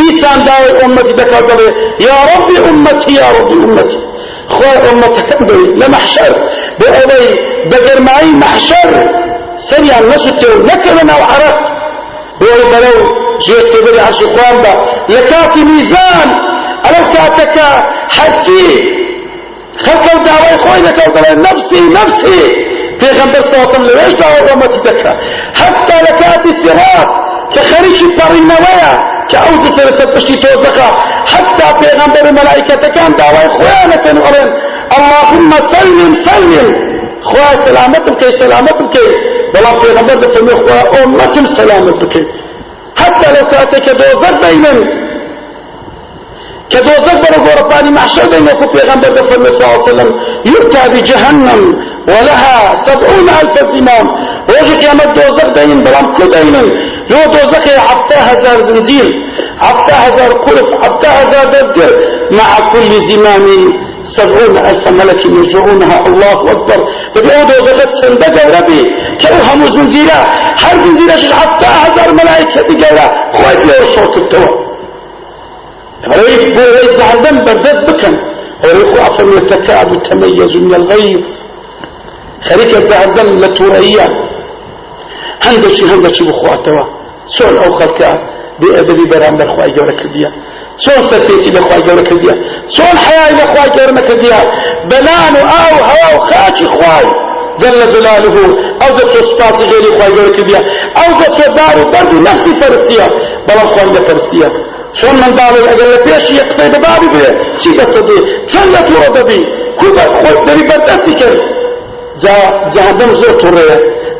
دیسان 0.00 0.38
داوای 0.48 0.72
ئومەتی 0.80 1.14
دەکات 1.20 1.44
دەبێ 1.50 1.68
یا 2.06 2.16
ڕبی 2.30 2.56
ئومەتی 2.66 3.12
یا 3.20 3.28
ڕبی 3.36 3.56
ئومەتی 3.64 4.00
خوای 4.54 4.78
ئومەتەکەم 4.86 5.42
دەوی 5.48 5.68
لە 5.80 5.86
مەحشەر 5.94 6.32
بۆ 6.78 6.86
ئەوەی 6.96 7.28
بە 7.70 7.78
گەرمایی 7.86 8.32
مەحشەر 8.42 8.90
سەریان 9.68 10.04
نەسوتێ 10.10 10.48
و 10.56 11.24
عەرەق 11.32 11.58
بۆی 12.40 12.62
بەرەو 12.72 12.98
ژێر 13.46 13.64
سێبەری 13.72 14.00
عەرشی 14.06 14.26
خوان 14.32 14.56
بە 14.64 14.72
لە 15.12 15.20
کاتی 15.30 15.62
میزان 15.70 16.28
ئەلەو 16.84 17.04
کاتەکە 17.14 17.68
حەجی 18.16 18.70
خەڵکە 19.84 20.12
و 20.16 20.20
داوای 20.28 20.56
خۆی 20.62 20.82
دەکەوت 20.88 21.12
دەڵێ 21.16 21.32
نەفسی 21.46 21.82
نەفسی 21.96 22.42
پێغەمبەر 23.00 23.44
ساسم 23.52 23.82
لەوێش 23.88 24.14
داوای 24.20 24.42
ڕۆمەتی 24.48 24.80
دەکە 24.88 25.12
هەستا 25.60 25.96
لە 26.06 26.12
کاتی 26.20 26.52
سیڕات 26.60 27.10
کە 27.54 27.62
خەریکی 27.70 28.08
پەڕینەوەیە 28.18 28.92
کە 29.30 29.38
ئەو 29.44 29.54
دەسەر 29.64 29.88
سەر 29.98 30.08
پشتی 30.14 30.36
تۆزەخە 30.42 30.88
هەستا 31.32 31.68
پێغەمبەر 31.80 32.24
و 32.26 32.36
مەلایکەتەکان 32.38 33.10
داوای 33.20 33.48
خۆیانەکەن 33.56 34.16
و 34.18 34.24
ئەڵێن 34.26 34.50
اللهم 34.96 35.50
سلم 35.72 36.12
سلم. 36.26 36.68
خوا 37.28 37.48
سلامتم 37.66 38.14
کەی 38.20 38.32
سلامتم 38.42 38.86
کەی 38.94 39.08
بەڵام 39.52 39.76
پێغەمبەر 39.82 40.16
دەفەرمێ 40.24 40.54
خوا 40.62 40.80
ئۆمەتم 40.92 41.46
سلامت 41.58 41.96
بکەی 42.02 42.26
حتى 43.00 43.26
لو 43.34 43.44
كاتك 43.52 43.86
دوزر 44.00 44.34
بينن 44.42 44.99
كدوزر 46.70 47.16
برو 47.22 47.38
غورباني 47.46 47.90
محشر 47.90 48.26
بين 48.32 48.42
وكو 48.48 48.66
پیغمبر 48.74 49.08
صلى 49.16 49.36
الله 49.36 49.72
عليه 49.72 49.82
وسلم. 49.82 50.10
يؤتى 50.44 50.82
بجهنم 50.92 51.60
ولها 52.08 52.56
سبعون 52.86 53.28
ألف 53.40 53.56
زمام. 53.74 54.06
وجه 54.48 54.72
قيامت 54.80 55.10
دوزر 55.18 55.48
بين 55.56 55.82
بلام 55.84 56.06
كدين 56.18 56.54
لو 57.10 57.22
دوزخ 57.34 57.64
عبتا 57.90 58.18
هزار 58.28 58.60
زنجير 58.68 59.06
عبتا 59.60 59.94
هزار 60.04 60.32
قرب 60.32 60.68
عبتا 60.84 61.08
هزار 61.18 61.44
دزجر 61.54 61.90
مع 62.30 62.50
كل 62.72 62.90
زمام 63.08 63.46
سبعون 64.16 64.56
ألف 64.70 64.88
ملك 64.88 65.20
يرجعونها. 65.26 66.06
الله 66.06 66.38
أكبر. 66.52 66.78
ببيعوا 67.14 67.44
دوزخت 67.50 67.92
سندق 68.02 68.36
ربي. 68.56 68.82
كأوهم 69.20 69.64
زنجيرا 69.74 70.20
هر 70.62 70.74
زنجيرا 70.84 71.16
شش 71.16 71.32
عبتا 71.40 71.68
هزار 71.82 72.12
ملائكة 72.12 72.68
قولا 72.82 73.06
خويت 73.36 73.60
له 73.68 73.82
الشوك 73.82 74.16
التوى 74.16 74.69
ريف 76.06 76.44
بوري 76.44 76.96
زعلان 76.96 77.44
بردد 77.44 77.90
بكن. 77.90 78.16
وريخو 78.64 78.96
أفر 79.02 79.28
يتكاد 79.28 80.02
تميز 80.02 80.56
من 80.56 80.74
الغيظ. 80.74 81.24
خريكة 82.42 82.84
زعلان 82.84 83.40
لتوريا. 83.40 84.08
هندشي 85.42 85.84
هندشي 85.84 86.24
بخواتوا 86.24 86.82
سؤال 87.26 87.58
أو 87.58 87.72
خلقا 87.78 88.30
بأدبي 88.60 89.04
برامبر 89.04 89.46
خواهي 89.56 89.70
جورا 89.70 89.92
كرديا. 89.92 90.32
سؤال 90.76 91.10
تثبيتي 91.10 91.50
بخواهي 91.50 91.82
جورا 91.82 92.02
كرديا. 92.02 92.44
سؤال 92.68 92.98
حياة 92.98 93.30
بخواهي 93.32 93.70
جورا 93.76 94.00
كرديا. 94.00 94.52
بنان 94.84 95.36
أو 95.36 95.76
هوا 95.90 96.16
وخاشي 96.16 96.66
خواهي 96.66 97.30
جل 97.58 97.92
جلاله 97.92 98.69
أو 98.82 98.96
ذات 98.96 99.14
سپاس 99.30 99.60
غيري 99.70 99.90
خواهي 99.96 100.12
جورا 100.14 100.32
كرديا 100.36 100.60
أو 101.02 101.08
ذات 101.20 101.38
دار 101.56 101.76
برد 101.92 102.12
نفسي 102.28 102.52
فرستيا 102.60 103.06
بلا 103.48 103.64
خواهي 103.72 104.06
فرستيا 104.06 104.50
شون 104.94 105.14
من 105.22 105.32
داڵێ 105.38 105.60
ئەگەر 105.70 105.88
لە 105.94 105.98
پێشی 106.06 106.34
یە 106.38 106.44
قسەی 106.48 106.70
بەبابی 106.74 107.08
بێ 107.14 107.26
چی 107.60 107.70
دەسەدێ 107.78 108.18
چەند 108.50 108.70
لە 108.74 108.80
تووڕە 108.86 109.10
دەبی 109.16 109.40
کوبە 109.78 110.04
خۆت 110.20 110.38
دەبی 110.48 110.64
بەردەستی 110.70 111.14
کرد 111.20 111.40
جا 112.22 112.36
جەهەنەم 112.74 113.12
زۆر 113.20 113.34
تووڕەیە 113.40 113.76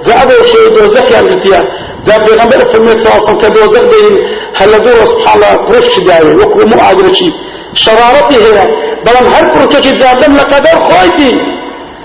جا 0.07 0.13
ئەبێ 0.21 0.37
شێ 0.51 0.61
دۆزەخیان 0.77 1.25
گرتیە 1.31 1.61
جا 2.07 2.15
پێغەمبەر 2.25 2.63
فەرمێ 2.71 2.95
ساسم 3.05 3.37
کە 3.41 3.49
دۆزەخ 3.57 3.85
دەین 3.93 4.17
هەر 4.59 4.69
لە 4.73 4.79
دوو 4.85 4.97
ڕۆژ 5.01 5.09
سبحانە 5.13 5.51
پڕشتی 5.67 6.01
داوێ 6.09 6.33
وەکو 6.41 6.57
هەموو 6.63 6.85
ئاگرچی 6.87 7.31
شەرارەتی 7.83 8.39
هەیە 8.45 8.65
بەڵام 9.05 9.27
هەر 9.35 9.47
پڕکەکی 9.55 9.93
جادەم 10.01 10.33
لە 10.39 10.45
قەدەر 10.53 10.77
خۆیتی 10.87 11.33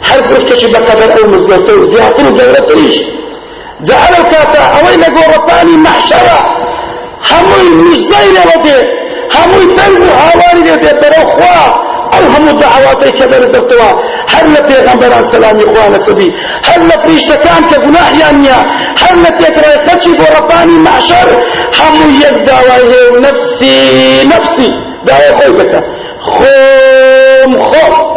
هەر 0.09 0.19
پڕکەکی 0.29 0.67
بە 0.73 0.79
قەدەر 0.87 1.09
ئەو 1.15 1.25
مزگەوتە 1.33 1.73
و 1.79 1.85
زیاتر 1.91 2.25
و 2.27 2.35
گەورەتریش 2.37 2.97
جا 3.87 3.95
ئەو 4.03 4.23
کاتە 4.31 4.61
ئەوەی 4.73 4.97
لە 5.03 5.09
گۆڕەپانی 5.17 5.77
مەحشەرە 5.85 6.39
هموی 7.31 7.69
مجزای 7.83 8.29
لبده 8.37 8.77
هموی 9.35 9.65
دلب 9.77 10.01
و 10.01 10.11
هاواری 10.21 10.63
لده 10.69 10.93
برو 11.01 11.23
خواه 11.35 11.85
أو 12.13 12.31
همو 12.31 12.51
دعواتی 12.51 13.11
که 13.11 13.25
در 13.25 13.39
دبتوا 13.39 14.01
هر 14.27 14.47
لپیغمبران 14.47 15.27
سلامی 15.31 15.63
خواه 15.65 15.89
نسبی 15.89 16.33
هر 16.63 16.79
لپریشتکان 16.79 17.67
که 17.69 17.75
گناحیانیا 17.75 18.59
هر 18.97 19.15
لتکرای 19.15 19.77
خچی 19.87 20.09
بو 20.09 20.23
ربانی 20.23 20.77
معشر 20.77 21.27
همو 21.73 22.11
یک 22.11 22.43
دعوای 22.45 23.19
نفسی 23.21 24.25
نفسی. 24.25 24.73
دعوای 25.05 25.31
خوی 25.41 25.53
بکا 25.53 25.81
خوم 26.19 27.61
خوم 27.61 28.14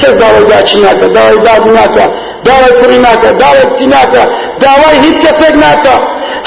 کس 0.00 0.14
دعوای 0.22 0.44
داچی 0.44 0.80
ناکا 0.80 1.06
دعوای 1.16 1.38
داد 1.46 1.66
ناکا 1.78 2.06
دعوای 2.44 2.72
پوری 2.80 2.98
ناکا 2.98 3.30
دعوای 3.42 3.64
کچی 3.70 3.86
ناکا 3.86 4.22
دعوای 4.60 4.96
هیچ 5.04 5.16
کسک 5.24 5.54
ناکا 5.64 5.96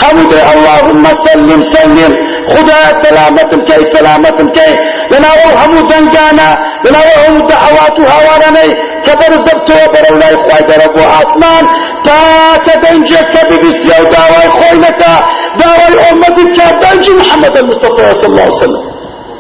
حمد 0.04 0.34
اللهم 0.54 1.04
سلم 1.26 1.64
سلم 1.64 2.14
خدا 2.54 2.82
سلامتم 3.04 3.60
كي 3.62 3.84
سلامتم 3.96 4.50
كي 4.50 4.72
لناوە 5.12 5.48
هەموو 5.62 5.82
دەنگانە 5.92 6.50
لناوە 6.86 7.16
هەموو 7.24 7.48
دەعەوات 7.52 7.96
و 8.00 8.04
هاوارانەی 8.14 8.72
کە 9.06 9.14
بەرزەبتەوە 9.20 9.86
بەرەو 9.94 10.16
لای 10.22 10.36
خوای 10.44 10.64
دەرە 10.70 10.88
بۆ 10.96 11.04
ئاسمان 11.16 11.66
تاکە 12.06 12.76
دەنجێک 12.84 13.28
کە 13.34 13.42
ببیستە 13.50 13.96
و 14.02 14.06
داوای 14.16 14.50
خۆی 14.58 14.78
نەکە 14.86 15.14
داوای 15.62 15.96
ئۆمەتی 16.04 16.44
بکە 16.50 16.68
دەنجی 16.84 17.14
محەممەد 17.22 17.56
المستەفا 17.62 18.08
صلی 18.22 18.42
عليه 18.44 18.58
وسلم. 18.58 18.84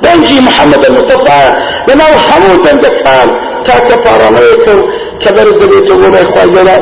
دەنجی 0.05 0.39
محەممەد 0.47 0.83
المستەفا. 0.89 1.41
لەناو 1.87 2.13
هەموو 2.27 2.55
دەنگەکان. 2.65 3.29
تاکە 3.69 3.95
پارانەوەیکە 4.03 4.73
و 4.77 4.81
کە 5.21 5.29
بەرز 5.35 5.55
دەبێتەوە 5.61 5.97
بۆ 6.01 6.09
لای 6.13 6.27
خوای 6.31 6.49
دەرە 6.55 6.77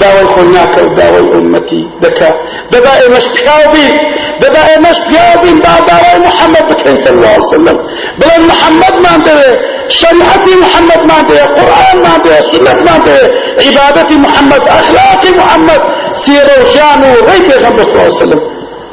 داوای 0.00 0.26
خۆ 0.32 0.42
ناکە 0.54 0.80
و 0.86 0.88
داوای 0.98 1.26
ئومەتی 1.32 1.82
دەکا 2.02 2.30
دەدا 2.72 2.92
ئێمەش 3.00 3.26
پیاو 3.36 3.64
بین 3.72 3.94
دەدا 4.42 4.62
ئێمەش 4.70 4.98
پیاو 5.08 5.36
بین 5.42 5.58
با 5.64 5.74
داوای 5.90 6.18
محەممەد 6.26 6.64
بکەین 6.70 6.96
صلی 7.04 7.16
الله 7.16 7.34
وسلم 7.46 7.78
بڵێن 8.20 8.42
محەممەدمان 8.50 9.18
دەوێ 9.26 9.50
شریعەتی 9.98 10.54
محەممەدمان 10.64 11.22
دەوێ 11.28 11.44
قورئانمان 11.56 12.18
دەوێ 12.24 12.40
سنەتمان 12.50 13.00
دەوێ 13.06 13.24
عیبادەتی 13.64 14.16
محەممەد 14.26 14.64
ئەخلاقی 14.72 15.32
محەممەد 15.40 15.82
سیرە 16.22 16.54
و 16.60 16.64
ژیان 16.72 17.00
و 17.04 17.10
ڕێی 17.28 17.42
پێغەمبەر 17.48 17.84
صلی 17.88 18.00
الله 18.00 18.12
عليه 18.14 18.22
وسلم. 18.22 18.42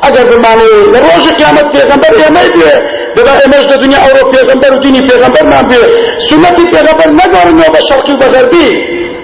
ئەگەر 0.03 0.25
بمانێ 0.31 0.69
لە 0.93 0.99
ڕۆژی 1.05 1.31
قیامەت 1.39 1.67
پێغەمبەر 1.73 2.13
ئێمەی 2.21 2.49
بێ 2.55 2.73
دەبا 3.15 3.33
ئێمەش 3.41 3.63
لە 3.71 3.75
دنیا 3.83 3.99
ئەوڕۆ 4.05 4.23
پێغەمبەر 4.33 4.71
و 4.75 4.79
دینی 4.83 5.01
پێغەمبەرمان 5.09 5.65
بێ 5.71 5.81
سنەتی 6.27 6.65
پێغەمبەر 6.73 7.09
نەگەڕنەوە 7.19 7.69
بە 7.75 7.81
شەرقی 7.87 8.13
و 8.13 8.19
بە 8.21 8.27
غەربی 8.33 8.69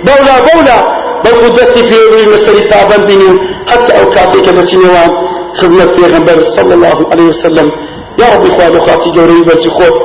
بەولا 0.05 0.35
بەولا 0.47 0.79
بەڵکو 1.23 1.49
دەستی 1.57 1.83
پێوی 1.89 2.25
لەسەری 2.31 2.63
پابندین 2.71 3.21
و 3.27 3.31
حتى 3.71 3.91
ئەو 3.97 4.05
کاتێکە 4.15 4.51
بەچینەوە 4.57 5.03
خزمەت 5.59 5.89
پێغەمبەر 5.97 6.39
صلى 6.55 6.73
الله 6.77 6.99
عليه 7.11 7.27
وسلم. 7.33 7.67
يا 8.21 8.25
ربي 8.33 8.49
خوا 8.49 8.67
لە 8.75 8.79
خاتی 8.85 9.09
گەورەی 9.15 9.43
بەرزی 9.47 9.69
خۆت 9.77 9.97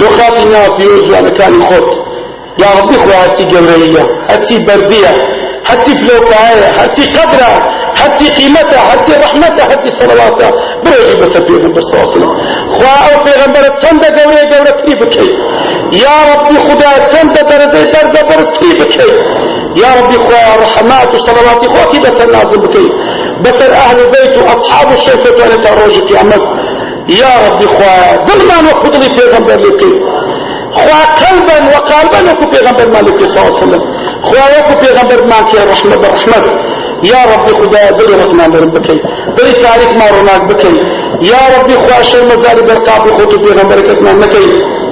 لە 0.00 0.08
خاتی 0.16 0.44
ناوە 0.52 0.70
پیرۆ 0.76 0.98
جوانەکانی 1.06 1.62
خۆت 1.68 1.88
یا 2.62 2.68
ربی 2.78 2.96
خوا 3.02 3.16
هەچی 3.24 3.44
گەورەیە 3.52 4.04
هەچی 4.32 4.56
بەرزیە 4.66 5.12
هەچی 5.70 5.92
فلۆکایە 6.00 6.68
هەچی 6.80 7.04
قەدرە 7.14 7.52
هەچی 8.00 8.28
قیمەتە 8.38 8.78
هەچی 8.90 9.12
ڕەحمەتە 9.22 9.62
هەچی 9.70 9.90
سەڵەواتە 9.98 10.48
برێژی 10.84 11.16
بەسەر 11.20 11.42
پێغەمبەر 11.48 11.82
صلى 11.88 11.94
الله 11.94 12.06
عليه 12.06 12.16
وسلم. 12.16 12.32
خوا 12.74 12.94
ئەو 13.06 13.16
پێغەمبەرە 13.26 13.70
چەندە 13.80 14.08
گەورەیە 14.16 14.46
گەورەتری 14.52 14.94
بکەیت 15.00 15.36
یا 16.04 16.16
ربی 16.30 16.56
خدا 16.66 16.92
چەندە 17.10 17.42
دەرەجەی 17.50 17.86
بەرزە 17.92 18.22
بەرزتری 18.28 18.72
بکەیت 18.80 19.20
يا 19.76 19.90
ربي 19.98 20.18
خويا 20.18 20.56
رحمات 20.62 21.14
وصلوات 21.14 21.66
خواتي 21.66 21.98
بسر 21.98 22.30
نازل 22.30 22.58
بكي 22.58 22.88
بسر 23.44 23.72
أهل 23.72 24.00
البيت 24.00 24.38
وأصحاب 24.38 24.92
الشركة 24.92 25.30
وأنا 25.30 25.56
تروج 25.56 26.08
في 26.08 26.18
عمل 26.18 26.42
يا 27.08 27.32
ربي 27.46 27.66
خويا 27.66 28.26
ظلمان 28.26 28.66
وقضلي 28.66 29.08
في 29.16 29.22
غنبر 29.32 29.54
لكي 29.54 29.92
خويا 30.74 31.04
قلبا 31.22 31.76
وقالبا 31.76 32.32
وكو 32.32 32.50
في 32.50 32.64
غنبر 32.66 32.88
مالك 32.88 33.18
صلى 33.18 33.30
الله 33.30 33.40
عليه 33.40 33.62
وسلم. 33.66 33.82
خويا 34.22 34.60
وكو 34.60 34.84
في 34.84 34.92
غنبر 34.92 35.24
مالك 35.24 35.54
يا 35.54 35.64
رحمة 35.70 35.96
يا 37.12 37.20
ربي 37.32 37.52
خدا 37.60 37.80
ذلي 37.98 38.14
رحمان 38.24 38.50
بربكي 38.50 38.98
ذلي 39.36 39.52
تاريخ 39.52 39.90
ما 40.00 40.06
رناك 40.16 40.42
بكي 40.50 40.74
يا 41.32 41.42
ربي 41.54 41.74
خويا 41.82 42.02
شيء 42.02 42.24
مزاري 42.32 42.62
برقابي 42.68 43.10
خوتو 43.16 43.36
في 43.42 43.50
غنبرك 43.58 43.88
اتمان 43.88 44.16
نكي 44.20 44.46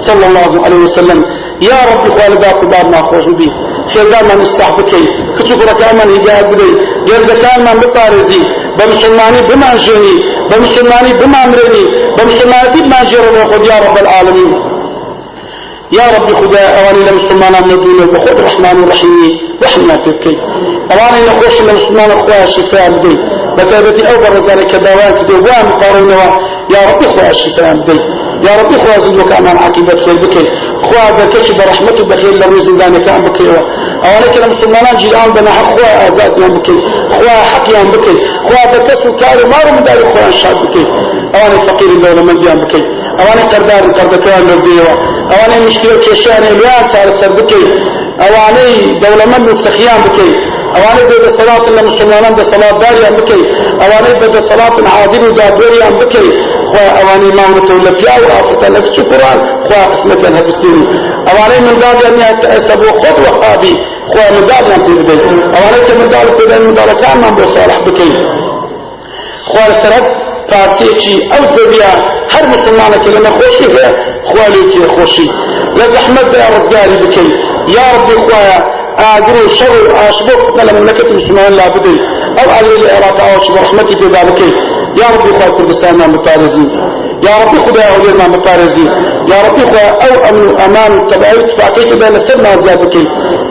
صلى 0.07 0.25
الله 0.27 0.65
عليه 0.65 0.77
وسلم. 0.87 1.25
يا 1.71 1.79
ربي 1.91 2.11
خويا 2.15 2.29
لبا 2.29 2.51
خبار 2.59 2.85
ما 2.93 3.01
خوش 3.09 3.27
بيه 3.39 3.53
خێزانمان 3.93 4.41
ئیسلاح 4.45 4.71
بکەیت 4.79 5.13
کچ 5.37 5.49
و 5.51 5.55
کوڕەکانمان 5.61 6.09
هیدایەت 6.15 6.47
بدەیت 6.53 6.79
گەنجەکانمان 7.09 7.77
بپارێزی 7.83 8.43
بە 8.79 8.85
مسلمانی 8.93 9.43
بمانژێنی 9.49 10.17
بە 10.49 10.57
مسلمانی 10.65 11.13
بمامرێنی 11.21 11.85
بە 12.17 12.23
مسلمانەتی 12.31 12.81
بمانژێڕەوە 12.87 13.45
خۆ 13.51 13.59
یا 13.71 13.79
رب 13.85 13.97
العالمین. 14.03 14.51
يا 15.93 16.03
رب 16.17 16.37
خدا 16.37 16.61
أواني 16.79 17.11
لمسلمان 17.11 17.53
من 17.65 17.71
الدنيا 17.71 18.07
بخود 18.07 18.39
الرحمن 18.39 18.85
الرحيم. 18.85 19.39
رحمنا 19.65 19.97
فيك 20.05 20.25
أواني 20.93 21.27
نخوش 21.29 21.61
لمسلمان 21.61 22.11
أخوة 22.11 22.45
الشفاء 22.45 22.91
بدي 22.91 23.17
بتابتي 23.57 24.03
أو 24.11 24.17
برزاني 24.23 24.65
كدوان 24.65 25.13
كدو 25.19 25.37
وام 25.37 26.11
يا 26.71 26.79
رب 26.89 27.03
أخوة 27.03 27.31
الشفاء 27.31 27.75
بدي 27.75 27.99
يا 28.47 28.63
رب 28.63 28.73
أخوة 28.73 28.99
زدوك 28.99 29.33
أمان 29.33 29.57
عقيبة 29.57 29.97
خير 30.05 30.17
بكي 30.17 30.45
خوا 30.83 31.11
بكشف 31.25 31.69
رحمته 31.69 32.05
بخير 32.05 32.35
لو 32.51 32.61
زندان 32.61 33.05
كأن 33.05 33.23
بكي 33.23 33.49
أولا 34.05 34.27
كلا 34.35 34.47
مسلمان 34.47 34.97
جيران 34.99 35.31
بنا 35.33 35.51
خوا 35.51 36.09
آزاد 36.09 36.39
يوم 36.39 36.55
بكي 36.59 36.77
خوا 37.11 37.37
حق 37.53 37.69
يوم 37.69 37.91
بكي 37.91 38.17
خوا 38.49 38.73
بكسو 38.73 39.17
كارو 39.17 39.49
مارو 39.49 39.81
مداري 39.81 40.01
خوا 40.01 40.27
انشاد 40.27 40.57
بكي 40.67 40.85
أولا 41.35 41.59
فقير 41.67 41.89
الدولة 41.91 42.23
من 42.23 42.41
ديان 42.41 42.59
بكي 42.65 42.83
أولا 43.21 43.43
قردار 43.53 43.93
قردكان 43.93 44.43
لبيوا 44.49 45.12
أولا 45.33 45.67
مشكلة 45.67 45.97
كشان 46.07 46.43
اليان 46.43 46.89
صار 46.93 47.09
سر 47.21 47.33
بكي. 47.33 47.65
أولا 48.25 48.63
دولة 49.03 49.25
من 49.27 49.49
السخيان 49.49 50.01
بكي. 50.07 50.31
أواني 50.77 51.03
بيد 51.09 51.25
صلاة 51.41 51.65
المسلمان 51.69 52.35
ده 52.35 52.43
صلاة 52.45 52.79
داري 52.79 53.09
أم 53.09 53.15
بكي. 53.15 53.43
أواني 53.85 54.21
بيد 54.21 54.39
صلاة 54.51 54.77
عادل 54.97 55.29
ودابوري 55.29 55.83
أم 55.89 55.95
بكي. 55.95 56.27
خوا 56.73 56.89
أواني 57.01 57.29
ما 57.37 57.43
ورتو 57.55 57.77
لفيا 57.77 58.13
وآفتا 58.13 58.67
لك 58.67 58.95
شكران. 58.97 59.39
خوا 59.69 59.85
قسمة 59.93 60.39
هبستيني 60.39 60.85
أواني 61.31 61.59
من 61.67 61.79
داد 61.79 62.05
أن 62.05 62.19
يتأسبوا 62.19 62.93
خد 63.01 63.17
وخابي 63.21 63.75
خوا 64.13 64.31
من 64.35 64.47
داد 64.47 64.71
أن 64.71 64.87
تبدي 64.87 65.13
أواني 65.57 65.81
كمن 65.89 66.09
داد 66.09 66.29
كده 66.39 66.59
من 66.59 66.75
داد 66.75 66.91
كان 67.01 67.19
من 67.19 67.35
بصالح 67.37 67.79
بكي 70.49 70.73
خوا 70.73 70.73
السرد 70.73 70.79
فاتيكي 70.79 71.29
أو 71.33 71.57
زبيا 71.57 71.93
هر 72.31 72.47
مسلمانة 72.49 72.97
كلمة 73.05 73.31
خوشي 73.31 73.65
هي 73.65 73.97
خوا 74.25 74.49
ليكي 74.49 74.89
خوشي 74.97 75.31
لزحمت 75.77 76.35
يا 76.35 76.47
رزقاري 76.59 76.97
بكي 77.07 77.29
يا 77.69 77.83
ربي 77.95 78.33
خوايا 78.33 78.83
آدرو 79.17 79.49
شر 79.49 80.09
آشبوك 80.09 80.61
قال 80.61 80.75
من 80.75 80.85
نكت 80.85 81.13
مسلمان 81.13 81.53
لا 81.53 81.69
بدي 81.69 82.01
أو 82.45 82.51
علي 82.51 82.77
العراق 82.77 83.21
أو 83.21 83.43
شبه 83.43 83.63
رحمتي 83.63 83.95
بذلك 83.95 84.41
يا 84.97 85.07
ربي 85.15 85.31
خوايا 85.39 85.51
كردستان 85.51 85.97
ما 85.97 86.07
متارزين 86.07 86.71
يا 87.23 87.45
ربي 87.45 87.59
خدا 87.61 87.83
أولاد 87.97 88.17
ما 88.17 88.29
متارزين 88.29 88.89
يا 89.29 89.43
ربي 89.49 89.63
خوايا 89.63 89.91
أو 89.91 90.29
أمن 90.29 90.61
أمان 90.61 91.07
تبعي 91.09 91.41
اتفاقيك 91.41 91.93
بين 91.93 92.15
السنة 92.17 92.57
وزيادك 92.57 92.97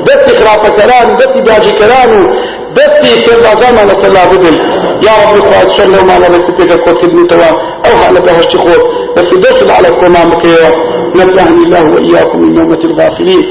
دستي 0.05 0.31
خرافة 0.39 0.69
كلام 0.69 1.15
دستي 1.17 1.41
باجي 1.41 1.71
كلام 1.71 2.33
دستي 2.75 3.21
كردازان 3.21 3.75
ما 3.75 3.83
نسلا 3.83 4.25
بدي 4.25 4.70
يا 5.07 5.11
ربي 5.23 5.41
خوايا 5.41 5.69
شر 5.69 5.85
لو 5.85 6.03
ما 6.03 6.19
لك 6.19 6.57
تبقى 6.57 6.77
كوت 6.77 7.01
كدني 7.01 7.27
توا 7.27 7.49
أو 7.85 7.97
حالة 7.97 8.31
هشتي 8.31 8.57
خور 8.57 8.79
بفدوس 9.17 9.69
على 9.69 9.89
كوما 9.89 10.25
مكيوا 10.25 10.69
نبهني 11.17 11.63
الله 11.65 11.83
وإياكم 11.93 12.41
من 12.41 12.53
نومة 12.53 12.79
الغافلين. 12.83 13.43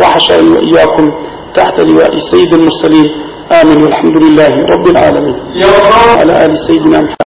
وحشاني 0.00 0.48
وإياكم 0.48 1.12
تحت 1.54 1.80
لواء 1.80 2.18
سيد 2.18 2.54
المرسلين. 2.54 3.10
آمين 3.62 3.82
والحمد 3.82 4.16
لله 4.16 4.52
رب 4.72 4.86
العالمين. 4.86 5.36
يا 5.54 5.66
رب. 5.66 6.18
على 6.18 6.44
آل 6.44 6.58
سيدنا 6.66 6.98
محمد. 7.00 7.25